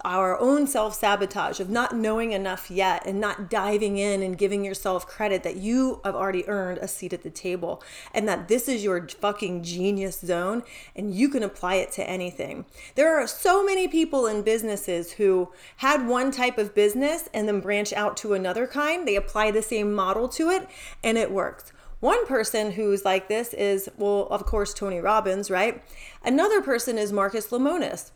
our 0.04 0.38
own 0.38 0.66
self 0.66 0.94
sabotage 0.94 1.60
of 1.60 1.68
not 1.68 1.94
knowing 1.94 2.32
enough 2.32 2.70
yet 2.70 3.06
and 3.06 3.20
not 3.20 3.50
diving 3.50 3.98
in 3.98 4.22
and 4.22 4.38
giving 4.38 4.64
yourself 4.64 5.06
credit 5.06 5.42
that 5.42 5.56
you 5.56 6.00
have 6.04 6.14
already 6.14 6.46
earned 6.48 6.78
a 6.78 6.88
seat 6.88 7.12
at 7.12 7.22
the 7.22 7.30
table 7.30 7.82
and 8.14 8.28
that 8.28 8.48
this 8.48 8.68
is 8.68 8.84
your 8.84 9.08
fucking 9.08 9.62
genius 9.62 10.20
zone 10.20 10.62
and 10.94 11.14
you 11.14 11.28
can 11.28 11.42
apply 11.42 11.76
it 11.76 11.92
to 11.92 12.08
anything. 12.08 12.64
There 12.94 13.18
are 13.18 13.26
so 13.26 13.64
many 13.64 13.88
people 13.88 14.26
in 14.26 14.42
businesses 14.42 15.12
who 15.12 15.52
had 15.76 16.06
one 16.06 16.30
type 16.30 16.58
of 16.58 16.74
business 16.74 17.28
and 17.32 17.48
then 17.48 17.60
branch 17.60 17.92
out 17.92 18.16
to 18.18 18.34
another 18.34 18.66
kind. 18.66 19.06
They 19.06 19.16
apply 19.16 19.50
the 19.50 19.62
same 19.62 19.92
model 19.92 20.28
to 20.30 20.50
it 20.50 20.68
and 21.02 21.18
it 21.18 21.30
works. 21.30 21.72
One 22.00 22.26
person 22.26 22.72
who's 22.72 23.04
like 23.04 23.28
this 23.28 23.54
is, 23.54 23.88
well, 23.96 24.28
of 24.30 24.44
course, 24.44 24.74
Tony 24.74 25.00
Robbins, 25.00 25.50
right? 25.50 25.82
Another 26.22 26.60
person 26.60 26.98
is 26.98 27.10
Marcus 27.10 27.48
Lemonis. 27.48 28.10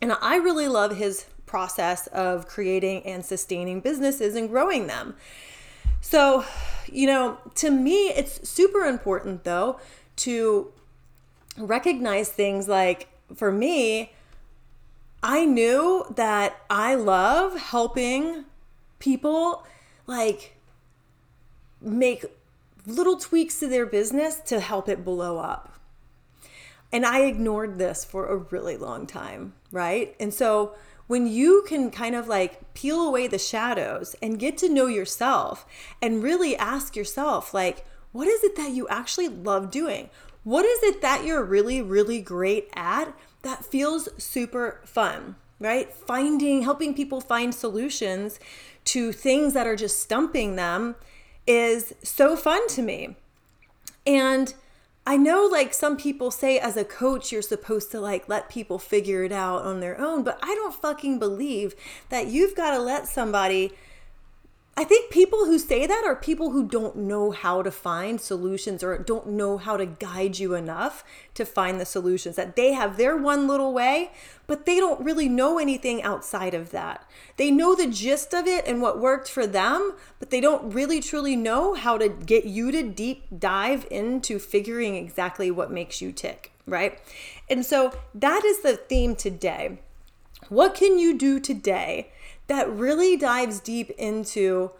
And 0.00 0.12
I 0.20 0.36
really 0.36 0.68
love 0.68 0.96
his 0.96 1.26
process 1.46 2.06
of 2.08 2.46
creating 2.46 3.04
and 3.04 3.24
sustaining 3.24 3.80
businesses 3.80 4.34
and 4.34 4.48
growing 4.48 4.86
them. 4.86 5.14
So, 6.00 6.44
you 6.86 7.06
know, 7.06 7.38
to 7.56 7.70
me, 7.70 8.08
it's 8.08 8.48
super 8.48 8.84
important 8.84 9.44
though 9.44 9.80
to 10.16 10.72
recognize 11.56 12.28
things 12.28 12.68
like 12.68 13.08
for 13.34 13.50
me, 13.50 14.12
I 15.22 15.44
knew 15.44 16.06
that 16.14 16.60
I 16.70 16.94
love 16.94 17.58
helping 17.58 18.44
people 18.98 19.66
like 20.06 20.56
make 21.80 22.26
little 22.86 23.16
tweaks 23.16 23.58
to 23.60 23.66
their 23.66 23.86
business 23.86 24.36
to 24.46 24.60
help 24.60 24.88
it 24.88 25.04
blow 25.04 25.38
up. 25.38 25.75
And 26.96 27.04
I 27.04 27.24
ignored 27.24 27.76
this 27.76 28.06
for 28.06 28.24
a 28.24 28.38
really 28.38 28.78
long 28.78 29.06
time, 29.06 29.52
right? 29.70 30.16
And 30.18 30.32
so 30.32 30.74
when 31.08 31.26
you 31.26 31.62
can 31.68 31.90
kind 31.90 32.14
of 32.14 32.26
like 32.26 32.72
peel 32.72 33.06
away 33.06 33.26
the 33.26 33.38
shadows 33.38 34.16
and 34.22 34.38
get 34.38 34.56
to 34.56 34.70
know 34.70 34.86
yourself 34.86 35.66
and 36.00 36.22
really 36.22 36.56
ask 36.56 36.96
yourself, 36.96 37.52
like, 37.52 37.84
what 38.12 38.26
is 38.26 38.42
it 38.42 38.56
that 38.56 38.70
you 38.70 38.88
actually 38.88 39.28
love 39.28 39.70
doing? 39.70 40.08
What 40.42 40.64
is 40.64 40.82
it 40.84 41.02
that 41.02 41.26
you're 41.26 41.44
really, 41.44 41.82
really 41.82 42.22
great 42.22 42.70
at 42.72 43.14
that 43.42 43.62
feels 43.62 44.08
super 44.16 44.80
fun, 44.86 45.36
right? 45.60 45.92
Finding, 45.92 46.62
helping 46.62 46.94
people 46.94 47.20
find 47.20 47.54
solutions 47.54 48.40
to 48.86 49.12
things 49.12 49.52
that 49.52 49.66
are 49.66 49.76
just 49.76 50.00
stumping 50.00 50.56
them 50.56 50.94
is 51.46 51.92
so 52.02 52.36
fun 52.36 52.66
to 52.68 52.80
me. 52.80 53.16
And 54.06 54.54
I 55.08 55.16
know 55.16 55.46
like 55.46 55.72
some 55.72 55.96
people 55.96 56.32
say 56.32 56.58
as 56.58 56.76
a 56.76 56.84
coach 56.84 57.30
you're 57.30 57.40
supposed 57.40 57.92
to 57.92 58.00
like 58.00 58.28
let 58.28 58.48
people 58.48 58.80
figure 58.80 59.22
it 59.22 59.30
out 59.30 59.62
on 59.62 59.78
their 59.78 60.00
own, 60.00 60.24
but 60.24 60.36
I 60.42 60.52
don't 60.56 60.74
fucking 60.74 61.20
believe 61.20 61.76
that 62.08 62.26
you've 62.26 62.56
got 62.56 62.72
to 62.72 62.80
let 62.80 63.06
somebody 63.06 63.72
I 64.78 64.84
think 64.84 65.10
people 65.10 65.46
who 65.46 65.58
say 65.58 65.86
that 65.86 66.04
are 66.04 66.14
people 66.14 66.50
who 66.50 66.68
don't 66.68 66.96
know 66.96 67.30
how 67.30 67.62
to 67.62 67.70
find 67.70 68.20
solutions 68.20 68.84
or 68.84 68.98
don't 68.98 69.28
know 69.28 69.56
how 69.56 69.78
to 69.78 69.86
guide 69.86 70.38
you 70.38 70.52
enough 70.52 71.02
to 71.32 71.46
find 71.46 71.80
the 71.80 71.86
solutions. 71.86 72.36
That 72.36 72.56
they 72.56 72.74
have 72.74 72.98
their 72.98 73.16
one 73.16 73.48
little 73.48 73.72
way, 73.72 74.10
but 74.46 74.66
they 74.66 74.76
don't 74.76 75.02
really 75.02 75.30
know 75.30 75.58
anything 75.58 76.02
outside 76.02 76.52
of 76.52 76.72
that. 76.72 77.08
They 77.38 77.50
know 77.50 77.74
the 77.74 77.86
gist 77.86 78.34
of 78.34 78.46
it 78.46 78.66
and 78.66 78.82
what 78.82 79.00
worked 79.00 79.30
for 79.30 79.46
them, 79.46 79.94
but 80.18 80.28
they 80.28 80.42
don't 80.42 80.74
really 80.74 81.00
truly 81.00 81.36
know 81.36 81.72
how 81.72 81.96
to 81.96 82.10
get 82.10 82.44
you 82.44 82.70
to 82.70 82.82
deep 82.82 83.24
dive 83.38 83.86
into 83.90 84.38
figuring 84.38 84.94
exactly 84.94 85.50
what 85.50 85.70
makes 85.72 86.02
you 86.02 86.12
tick, 86.12 86.52
right? 86.66 87.00
And 87.48 87.64
so 87.64 87.98
that 88.14 88.44
is 88.44 88.60
the 88.60 88.76
theme 88.76 89.16
today. 89.16 89.78
What 90.50 90.74
can 90.74 90.98
you 90.98 91.16
do 91.16 91.40
today? 91.40 92.10
That 92.46 92.70
really 92.70 93.16
dives 93.16 93.60
deep 93.60 93.90
into 93.90 94.70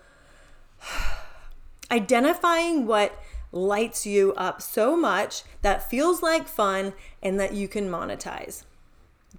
identifying 1.90 2.86
what 2.86 3.20
lights 3.52 4.06
you 4.06 4.34
up 4.34 4.60
so 4.60 4.96
much 4.96 5.42
that 5.62 5.88
feels 5.88 6.22
like 6.22 6.48
fun 6.48 6.92
and 7.22 7.38
that 7.40 7.54
you 7.54 7.68
can 7.68 7.88
monetize. 7.88 8.64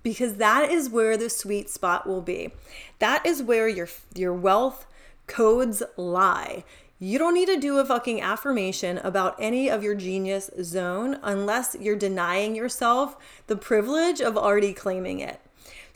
Because 0.04 0.36
that 0.36 0.70
is 0.70 0.90
where 0.90 1.18
the 1.18 1.30
sweet 1.30 1.70
spot 1.70 2.08
will 2.08 2.22
be. 2.22 2.52
That 3.00 3.26
is 3.26 3.44
where 3.44 3.68
your 3.68 3.90
your 4.14 4.34
wealth 4.34 4.86
codes 5.26 5.84
lie. 5.98 6.64
You 7.00 7.20
don't 7.20 7.34
need 7.34 7.48
to 7.48 7.60
do 7.60 7.78
a 7.78 7.86
fucking 7.86 8.22
affirmation 8.22 8.98
about 9.00 9.36
any 9.40 9.70
of 9.70 9.84
your 9.84 9.96
genius 9.96 10.50
zone 10.64 11.20
unless 11.22 11.76
you're 11.80 11.96
denying 11.96 12.56
yourself 12.56 13.18
the 13.48 13.56
privilege 13.56 14.20
of 14.20 14.36
already 14.36 14.74
claiming 14.74 15.20
it 15.20 15.40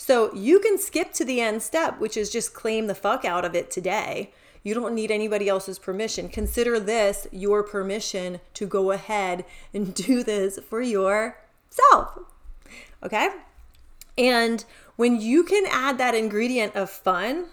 so 0.03 0.33
you 0.33 0.59
can 0.59 0.79
skip 0.79 1.13
to 1.13 1.23
the 1.23 1.41
end 1.41 1.61
step, 1.61 1.99
which 1.99 2.17
is 2.17 2.31
just 2.31 2.55
claim 2.55 2.87
the 2.87 2.95
fuck 2.95 3.23
out 3.23 3.45
of 3.45 3.53
it 3.53 3.69
today. 3.69 4.31
You 4.63 4.73
don't 4.73 4.95
need 4.95 5.11
anybody 5.11 5.47
else's 5.47 5.77
permission. 5.77 6.27
Consider 6.27 6.79
this 6.79 7.27
your 7.31 7.61
permission 7.61 8.39
to 8.55 8.65
go 8.65 8.89
ahead 8.89 9.45
and 9.75 9.93
do 10.07 10.23
this 10.23 10.57
for 10.67 10.81
yourself. 10.81 12.17
Okay? 13.03 13.29
And 14.17 14.65
when 14.95 15.21
you 15.21 15.43
can 15.43 15.65
add 15.69 15.99
that 15.99 16.15
ingredient 16.15 16.75
of 16.75 16.89
fun 16.89 17.49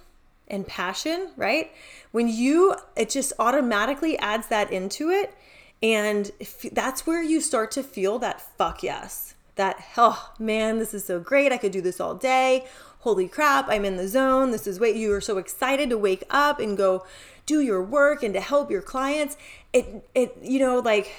and 0.49 0.67
passion, 0.67 1.33
right? 1.37 1.71
When 2.13 2.29
you, 2.29 2.77
it 2.97 3.11
just 3.11 3.35
automatically 3.39 4.19
adds 4.21 4.47
that 4.47 4.73
into 4.73 5.11
it. 5.11 5.35
And 5.83 6.31
that's 6.73 7.07
where 7.07 7.23
you 7.23 7.43
start 7.43 7.73
to 7.73 7.83
feel 7.83 8.19
that 8.21 8.41
fuck 8.41 8.83
yes 8.83 9.35
that, 9.59 9.85
oh 9.97 10.33
man, 10.39 10.79
this 10.79 10.95
is 10.95 11.05
so 11.05 11.21
great. 11.21 11.53
I 11.53 11.59
could 11.59 11.73
do 11.73 11.83
this 11.83 12.01
all 12.01 12.15
day. 12.15 12.67
Holy 13.01 13.29
crap, 13.29 13.67
I'm 13.69 13.85
in 13.85 13.97
the 13.97 14.09
zone. 14.09 14.51
This 14.51 14.67
is 14.67 14.81
what 14.81 14.97
you 14.97 15.13
are 15.13 15.21
so 15.21 15.39
excited 15.39 15.91
to 15.91 15.99
wake 15.99 16.25
up 16.31 16.59
and 16.59 16.77
go 16.77 17.05
do 17.47 17.61
your 17.61 17.83
work 17.83 18.23
and 18.23 18.35
to 18.35 18.41
help 18.41 18.71
your 18.71 18.83
clients. 18.83 19.37
It, 19.73 20.09
it, 20.15 20.37
you 20.43 20.59
know, 20.59 20.79
like 20.79 21.13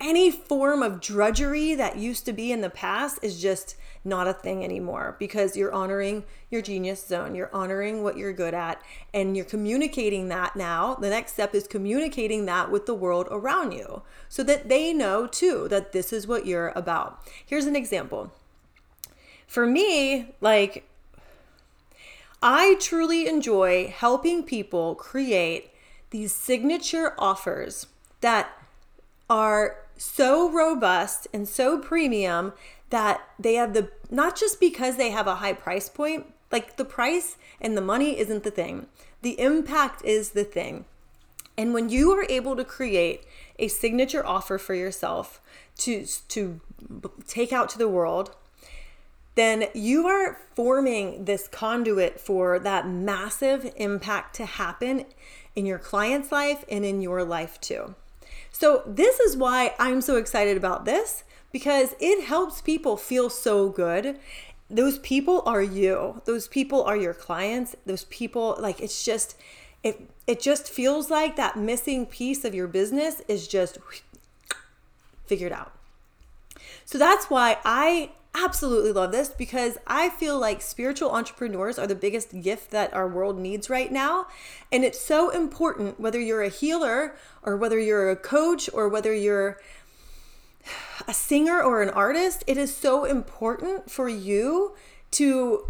any 0.00 0.30
form 0.30 0.82
of 0.82 1.00
drudgery 1.00 1.74
that 1.74 1.96
used 1.96 2.24
to 2.26 2.32
be 2.32 2.52
in 2.52 2.60
the 2.60 2.70
past 2.70 3.18
is 3.22 3.40
just 3.40 3.76
not 4.04 4.26
a 4.26 4.32
thing 4.32 4.64
anymore 4.64 5.16
because 5.18 5.56
you're 5.56 5.72
honoring 5.72 6.24
your 6.50 6.62
genius 6.62 7.04
zone. 7.06 7.34
You're 7.34 7.54
honoring 7.54 8.02
what 8.02 8.16
you're 8.16 8.32
good 8.32 8.54
at 8.54 8.82
and 9.14 9.36
you're 9.36 9.44
communicating 9.44 10.28
that 10.28 10.56
now. 10.56 10.94
The 10.94 11.10
next 11.10 11.32
step 11.34 11.54
is 11.54 11.66
communicating 11.66 12.46
that 12.46 12.70
with 12.70 12.86
the 12.86 12.94
world 12.94 13.28
around 13.30 13.72
you 13.72 14.02
so 14.28 14.42
that 14.42 14.68
they 14.68 14.92
know 14.92 15.26
too 15.26 15.68
that 15.68 15.92
this 15.92 16.12
is 16.12 16.26
what 16.26 16.46
you're 16.46 16.72
about. 16.74 17.22
Here's 17.46 17.66
an 17.66 17.76
example. 17.76 18.32
For 19.46 19.66
me, 19.66 20.34
like, 20.40 20.88
I 22.42 22.76
truly 22.80 23.28
enjoy 23.28 23.94
helping 23.96 24.42
people 24.42 24.94
create 24.96 25.70
these 26.10 26.32
signature 26.32 27.14
offers 27.18 27.86
that 28.20 28.50
are 29.30 29.76
so 29.96 30.50
robust 30.50 31.28
and 31.32 31.48
so 31.48 31.78
premium 31.78 32.52
that 32.92 33.26
they 33.38 33.54
have 33.54 33.72
the 33.72 33.90
not 34.10 34.36
just 34.36 34.60
because 34.60 34.98
they 34.98 35.10
have 35.10 35.26
a 35.26 35.36
high 35.36 35.54
price 35.54 35.88
point, 35.88 36.26
like 36.50 36.76
the 36.76 36.84
price 36.84 37.36
and 37.58 37.74
the 37.74 37.80
money 37.80 38.18
isn't 38.18 38.44
the 38.44 38.50
thing. 38.50 38.86
The 39.22 39.40
impact 39.40 40.04
is 40.04 40.30
the 40.30 40.44
thing. 40.44 40.84
And 41.56 41.72
when 41.72 41.88
you 41.88 42.12
are 42.12 42.26
able 42.28 42.54
to 42.54 42.64
create 42.64 43.24
a 43.58 43.68
signature 43.68 44.24
offer 44.24 44.58
for 44.58 44.74
yourself 44.74 45.40
to 45.78 46.04
to 46.28 46.60
take 47.26 47.50
out 47.50 47.70
to 47.70 47.78
the 47.78 47.88
world, 47.88 48.36
then 49.36 49.64
you 49.72 50.06
are 50.06 50.38
forming 50.54 51.24
this 51.24 51.48
conduit 51.48 52.20
for 52.20 52.58
that 52.58 52.86
massive 52.86 53.72
impact 53.76 54.34
to 54.36 54.44
happen 54.44 55.06
in 55.56 55.64
your 55.64 55.78
client's 55.78 56.30
life 56.30 56.62
and 56.70 56.84
in 56.84 57.00
your 57.00 57.24
life 57.24 57.58
too. 57.62 57.94
So, 58.50 58.82
this 58.86 59.18
is 59.18 59.34
why 59.34 59.74
I'm 59.78 60.02
so 60.02 60.16
excited 60.16 60.58
about 60.58 60.84
this 60.84 61.24
because 61.52 61.94
it 62.00 62.24
helps 62.24 62.60
people 62.60 62.96
feel 62.96 63.30
so 63.30 63.68
good. 63.68 64.18
Those 64.70 64.98
people 64.98 65.42
are 65.46 65.62
you. 65.62 66.22
Those 66.24 66.48
people 66.48 66.82
are 66.82 66.96
your 66.96 67.14
clients. 67.14 67.76
Those 67.84 68.04
people 68.04 68.56
like 68.58 68.80
it's 68.80 69.04
just 69.04 69.36
it 69.82 70.08
it 70.26 70.40
just 70.40 70.70
feels 70.70 71.10
like 71.10 71.36
that 71.36 71.56
missing 71.56 72.06
piece 72.06 72.44
of 72.44 72.54
your 72.54 72.66
business 72.66 73.20
is 73.28 73.46
just 73.46 73.78
figured 75.26 75.52
out. 75.52 75.72
So 76.84 76.98
that's 76.98 77.26
why 77.26 77.58
I 77.64 78.10
absolutely 78.34 78.92
love 78.92 79.12
this 79.12 79.28
because 79.28 79.76
I 79.86 80.08
feel 80.08 80.38
like 80.38 80.62
spiritual 80.62 81.10
entrepreneurs 81.10 81.78
are 81.78 81.86
the 81.86 81.94
biggest 81.94 82.40
gift 82.40 82.70
that 82.70 82.92
our 82.94 83.06
world 83.06 83.38
needs 83.38 83.68
right 83.68 83.92
now. 83.92 84.26
And 84.70 84.84
it's 84.84 85.00
so 85.00 85.30
important 85.30 86.00
whether 86.00 86.20
you're 86.20 86.42
a 86.42 86.48
healer 86.48 87.14
or 87.42 87.56
whether 87.56 87.78
you're 87.78 88.10
a 88.10 88.16
coach 88.16 88.70
or 88.72 88.88
whether 88.88 89.14
you're 89.14 89.58
a 91.06 91.14
singer 91.14 91.60
or 91.60 91.82
an 91.82 91.90
artist, 91.90 92.44
it 92.46 92.56
is 92.56 92.74
so 92.74 93.04
important 93.04 93.90
for 93.90 94.08
you 94.08 94.74
to 95.12 95.66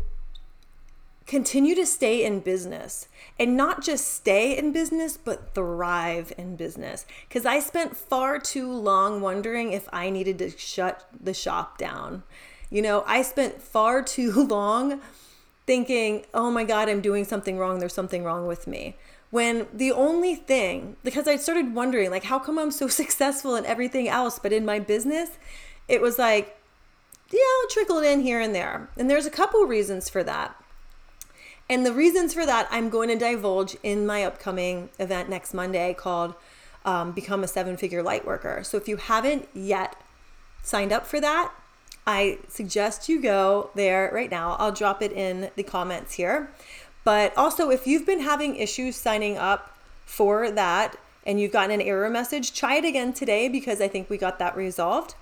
continue 1.26 1.74
to 1.74 1.86
stay 1.86 2.24
in 2.24 2.40
business 2.40 3.08
and 3.38 3.56
not 3.56 3.82
just 3.82 4.12
stay 4.12 4.56
in 4.56 4.72
business, 4.72 5.16
but 5.16 5.54
thrive 5.54 6.32
in 6.36 6.56
business. 6.56 7.06
Because 7.28 7.46
I 7.46 7.60
spent 7.60 7.96
far 7.96 8.38
too 8.38 8.70
long 8.70 9.20
wondering 9.20 9.72
if 9.72 9.88
I 9.92 10.10
needed 10.10 10.38
to 10.38 10.50
shut 10.50 11.08
the 11.18 11.34
shop 11.34 11.78
down. 11.78 12.22
You 12.70 12.82
know, 12.82 13.04
I 13.06 13.22
spent 13.22 13.62
far 13.62 14.02
too 14.02 14.32
long 14.48 15.00
thinking, 15.66 16.26
oh 16.34 16.50
my 16.50 16.64
God, 16.64 16.88
I'm 16.88 17.00
doing 17.00 17.24
something 17.24 17.58
wrong. 17.58 17.78
There's 17.78 17.94
something 17.94 18.24
wrong 18.24 18.46
with 18.46 18.66
me 18.66 18.96
when 19.32 19.66
the 19.72 19.90
only 19.90 20.34
thing 20.36 20.94
because 21.02 21.26
i 21.26 21.34
started 21.36 21.74
wondering 21.74 22.10
like 22.10 22.24
how 22.24 22.38
come 22.38 22.58
i'm 22.58 22.70
so 22.70 22.86
successful 23.02 23.56
in 23.56 23.66
everything 23.66 24.08
else 24.08 24.38
but 24.38 24.52
in 24.52 24.64
my 24.64 24.78
business 24.78 25.30
it 25.88 26.00
was 26.00 26.18
like 26.18 26.56
yeah 27.32 27.40
i'll 27.40 27.70
trickle 27.70 27.98
it 27.98 28.06
in 28.06 28.20
here 28.20 28.40
and 28.40 28.54
there. 28.54 28.88
And 28.96 29.10
there's 29.10 29.26
a 29.26 29.30
couple 29.30 29.64
reasons 29.64 30.08
for 30.08 30.22
that. 30.22 30.54
And 31.68 31.86
the 31.86 31.92
reasons 31.92 32.34
for 32.34 32.44
that 32.46 32.68
i'm 32.70 32.90
going 32.90 33.08
to 33.08 33.16
divulge 33.16 33.76
in 33.82 34.06
my 34.06 34.22
upcoming 34.22 34.90
event 34.98 35.28
next 35.28 35.54
monday 35.54 35.94
called 35.94 36.34
um, 36.84 37.12
become 37.12 37.42
a 37.42 37.48
seven 37.48 37.76
figure 37.76 38.02
light 38.02 38.26
worker. 38.26 38.62
So 38.64 38.76
if 38.76 38.88
you 38.88 38.96
haven't 38.96 39.48
yet 39.54 39.96
signed 40.62 40.92
up 40.92 41.06
for 41.06 41.20
that 41.20 41.52
i 42.06 42.38
suggest 42.48 43.08
you 43.08 43.22
go 43.22 43.70
there 43.74 44.10
right 44.12 44.30
now. 44.30 44.56
I'll 44.58 44.72
drop 44.72 45.00
it 45.02 45.12
in 45.12 45.50
the 45.56 45.62
comments 45.62 46.14
here 46.14 46.50
but 47.04 47.36
also, 47.36 47.70
if 47.70 47.86
you've 47.86 48.06
been 48.06 48.20
having 48.20 48.56
issues 48.56 48.96
signing 48.96 49.36
up 49.36 49.76
for 50.04 50.50
that 50.50 50.96
and 51.24 51.40
you've 51.40 51.52
gotten 51.52 51.70
an 51.70 51.80
error 51.80 52.10
message, 52.10 52.52
try 52.52 52.76
it 52.76 52.84
again 52.84 53.12
today 53.12 53.48
because 53.48 53.80
I 53.80 53.88
think 53.88 54.08
we 54.08 54.18
got 54.18 54.38
that 54.38 54.56
resolved. 54.56 55.14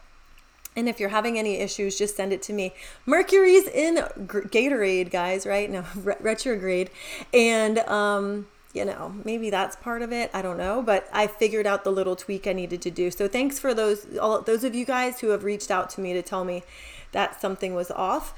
And 0.77 0.89
if 0.89 1.01
you're 1.01 1.09
having 1.09 1.39
any 1.39 1.57
issues, 1.57 1.99
just 1.99 2.17
send 2.17 2.33
it 2.33 2.43
to 2.43 2.53
me. 2.53 2.75
Mercury's 3.05 3.67
in 3.67 3.97
Gatorade, 3.97 5.11
guys, 5.11 5.45
right? 5.47 5.69
No, 5.69 5.85
retrograde. 6.21 6.91
And, 7.35 7.81
um, 7.81 8.47
you 8.73 8.85
know, 8.85 9.15
maybe 9.25 9.51
that's 9.51 9.75
part 9.77 10.01
of 10.03 10.13
it. 10.13 10.31
I 10.33 10.43
don't 10.43 10.57
know, 10.57 10.81
but 10.81 11.09
I 11.13 11.27
figured 11.27 11.67
out 11.67 11.83
the 11.83 11.91
little 11.91 12.15
tweak 12.15 12.47
I 12.47 12.53
needed 12.53 12.81
to 12.83 12.91
do. 12.91 13.11
So 13.11 13.27
thanks 13.27 13.59
for 13.59 13.75
those 13.75 14.17
all 14.19 14.41
those 14.43 14.63
of 14.63 14.77
you 14.77 14.85
guys 14.85 15.21
who 15.21 15.31
have 15.31 15.43
reached 15.43 15.73
out 15.73 15.91
to 15.91 16.01
me 16.01 16.13
to 16.13 16.23
tell 16.23 16.45
me 16.45 16.63
that 17.11 17.41
something 17.41 17.75
was 17.75 17.91
off 17.91 18.33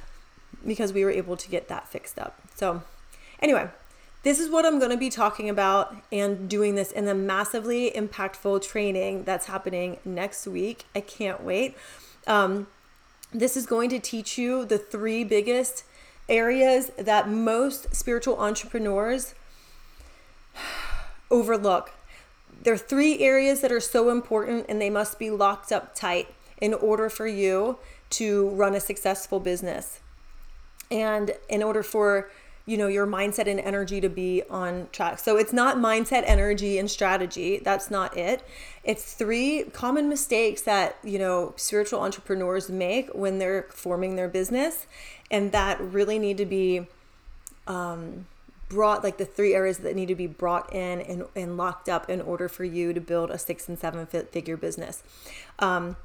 because 0.66 0.92
we 0.92 1.04
were 1.04 1.10
able 1.10 1.36
to 1.36 1.50
get 1.50 1.68
that 1.68 1.86
fixed 1.86 2.18
up. 2.18 2.40
So 2.54 2.82
Anyway, 3.42 3.68
this 4.22 4.38
is 4.38 4.48
what 4.48 4.64
I'm 4.64 4.78
going 4.78 4.92
to 4.92 4.96
be 4.96 5.10
talking 5.10 5.50
about 5.50 5.96
and 6.12 6.48
doing 6.48 6.76
this 6.76 6.92
in 6.92 7.06
the 7.06 7.14
massively 7.14 7.90
impactful 7.90 8.62
training 8.62 9.24
that's 9.24 9.46
happening 9.46 9.98
next 10.04 10.46
week. 10.46 10.84
I 10.94 11.00
can't 11.00 11.42
wait. 11.42 11.76
Um, 12.28 12.68
this 13.32 13.56
is 13.56 13.66
going 13.66 13.90
to 13.90 13.98
teach 13.98 14.38
you 14.38 14.64
the 14.64 14.78
three 14.78 15.24
biggest 15.24 15.84
areas 16.28 16.92
that 16.96 17.28
most 17.28 17.94
spiritual 17.94 18.38
entrepreneurs 18.38 19.34
overlook. 21.30 21.92
There 22.62 22.74
are 22.74 22.78
three 22.78 23.18
areas 23.18 23.60
that 23.62 23.72
are 23.72 23.80
so 23.80 24.10
important 24.10 24.66
and 24.68 24.80
they 24.80 24.90
must 24.90 25.18
be 25.18 25.30
locked 25.30 25.72
up 25.72 25.96
tight 25.96 26.28
in 26.60 26.74
order 26.74 27.08
for 27.10 27.26
you 27.26 27.78
to 28.10 28.50
run 28.50 28.74
a 28.76 28.80
successful 28.80 29.40
business. 29.40 29.98
And 30.92 31.32
in 31.48 31.60
order 31.60 31.82
for 31.82 32.30
you 32.64 32.76
know 32.76 32.86
your 32.86 33.06
mindset 33.06 33.46
and 33.46 33.58
energy 33.60 34.00
to 34.00 34.08
be 34.08 34.42
on 34.48 34.88
track. 34.92 35.18
So 35.18 35.36
it's 35.36 35.52
not 35.52 35.76
mindset 35.76 36.22
energy 36.26 36.78
and 36.78 36.90
strategy. 36.90 37.60
That's 37.62 37.90
not 37.90 38.16
it. 38.16 38.42
It's 38.84 39.14
three 39.14 39.64
common 39.72 40.08
mistakes 40.08 40.62
that 40.62 40.96
you 41.02 41.18
know 41.18 41.54
spiritual 41.56 42.00
entrepreneurs 42.00 42.70
make 42.70 43.10
when 43.10 43.38
they're 43.38 43.66
forming 43.70 44.16
their 44.16 44.28
business 44.28 44.86
and 45.30 45.50
that 45.50 45.80
really 45.80 46.18
need 46.18 46.36
to 46.36 46.46
be 46.46 46.86
um, 47.66 48.26
brought 48.68 49.02
like 49.02 49.16
the 49.16 49.24
three 49.24 49.54
areas 49.54 49.78
that 49.78 49.96
need 49.96 50.06
to 50.06 50.14
be 50.14 50.26
brought 50.26 50.72
in 50.72 51.00
and, 51.00 51.24
and 51.34 51.56
locked 51.56 51.88
up 51.88 52.08
in 52.08 52.20
order 52.20 52.48
for 52.48 52.64
you 52.64 52.92
to 52.92 53.00
build 53.00 53.30
a 53.30 53.38
six 53.38 53.68
and 53.68 53.78
seven 53.78 54.06
figure 54.06 54.56
business. 54.56 55.02
Um, 55.58 55.96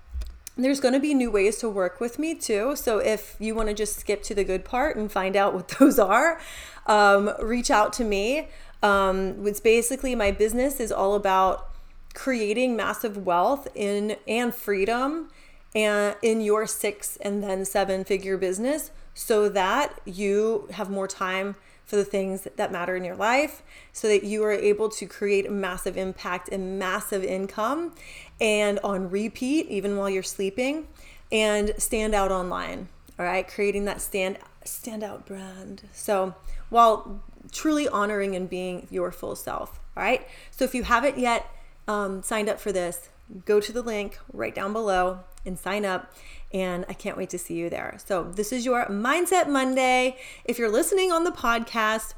there's 0.58 0.80
going 0.80 0.93
to 0.93 1.00
be 1.00 1.13
new 1.13 1.32
ways 1.32 1.58
to 1.58 1.70
work 1.70 2.00
with 2.00 2.17
me 2.17 2.34
too. 2.34 2.76
So 2.76 2.98
if 2.98 3.36
you 3.39 3.56
want 3.56 3.70
to 3.70 3.76
just 3.76 4.00
skip 4.00 4.24
to 4.24 4.36
the 4.36 4.43
good 4.43 4.65
part 4.65 4.96
and 4.96 5.12
find 5.12 5.36
out 5.36 5.54
what 5.54 5.67
those 5.80 6.00
are, 6.00 6.39
um, 6.88 7.32
reach 7.41 7.70
out 7.70 7.93
to 7.93 8.04
me. 8.04 8.50
Um, 8.84 9.46
it's 9.46 9.60
basically 9.60 10.15
my 10.15 10.32
business 10.32 10.80
is 10.80 10.91
all 10.91 11.15
about 11.15 11.70
creating 12.13 12.76
massive 12.76 13.26
wealth 13.26 13.67
in 13.76 14.17
and 14.28 14.54
freedom 14.54 15.30
and 15.76 16.15
in 16.22 16.41
your 16.41 16.65
six 16.65 17.17
and 17.17 17.43
then 17.43 17.63
seven 17.65 18.04
figure 18.04 18.38
business 18.38 18.91
so 19.13 19.50
that 19.50 20.00
you 20.06 20.67
have 20.72 20.89
more 20.89 21.08
time 21.08 21.56
for 21.86 21.96
the 21.96 22.04
things 22.04 22.48
that 22.58 22.72
matter 22.72 22.96
in 22.96 23.04
your 23.04 23.15
life 23.15 23.63
so 23.93 24.08
that 24.08 24.24
you 24.24 24.43
are 24.43 24.52
able 24.52 24.89
to 24.89 25.06
create 25.06 25.50
massive 25.50 25.96
impact 25.96 26.50
and 26.50 26.78
massive 26.78 27.24
income 27.24 27.93
and 28.39 28.80
on 28.80 29.10
repeat 29.10 29.67
even 29.67 29.97
while 29.97 30.10
you're 30.10 30.23
sleeping 30.23 30.88
and 31.32 31.73
stand 31.78 32.13
out 32.13 32.32
online 32.32 32.88
all 33.19 33.26
right 33.26 33.47
creating 33.47 33.86
that 33.86 34.02
stand 34.02 34.38
standout 34.65 35.26
brand 35.26 35.84
so 35.91 36.36
while 36.69 37.21
truly 37.52 37.88
honoring 37.88 38.36
and 38.36 38.50
being 38.50 38.88
your 38.89 39.12
full 39.12 39.36
self 39.36 39.80
all 39.95 40.04
right 40.04 40.28
so 40.52 40.63
if 40.65 40.76
you 40.76 40.84
haven't 40.84 41.17
yet 41.17 41.50
um, 41.88 42.21
signed 42.21 42.50
up 42.50 42.60
for 42.60 42.71
this 42.71 43.10
go 43.45 43.60
to 43.60 43.71
the 43.71 43.82
link 43.82 44.19
right 44.32 44.54
down 44.54 44.73
below 44.73 45.19
and 45.45 45.58
sign 45.58 45.86
up 45.86 46.13
and 46.54 46.86
I 46.88 46.93
can't 46.93 47.17
wait 47.17 47.30
to 47.32 47.38
see 47.38 47.56
you 47.56 47.69
there. 47.69 47.97
So, 48.06 48.23
this 48.23 48.54
is 48.54 48.65
your 48.65 48.86
Mindset 48.86 49.50
Monday. 49.50 50.17
If 50.45 50.58
you're 50.58 50.71
listening 50.71 51.12
on 51.12 51.23
the 51.23 51.32
podcast, 51.32 52.13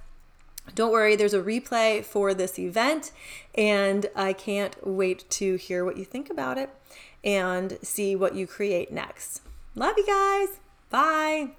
don't 0.75 0.91
worry, 0.91 1.15
there's 1.15 1.33
a 1.33 1.41
replay 1.41 2.03
for 2.03 2.33
this 2.33 2.57
event, 2.59 3.11
and 3.55 4.07
I 4.15 4.33
can't 4.33 4.75
wait 4.85 5.29
to 5.31 5.55
hear 5.55 5.83
what 5.85 5.97
you 5.97 6.05
think 6.05 6.29
about 6.29 6.57
it 6.57 6.69
and 7.23 7.77
see 7.81 8.15
what 8.15 8.35
you 8.35 8.47
create 8.47 8.91
next. 8.91 9.41
Love 9.75 9.95
you 9.97 10.05
guys. 10.05 10.59
Bye. 10.89 11.58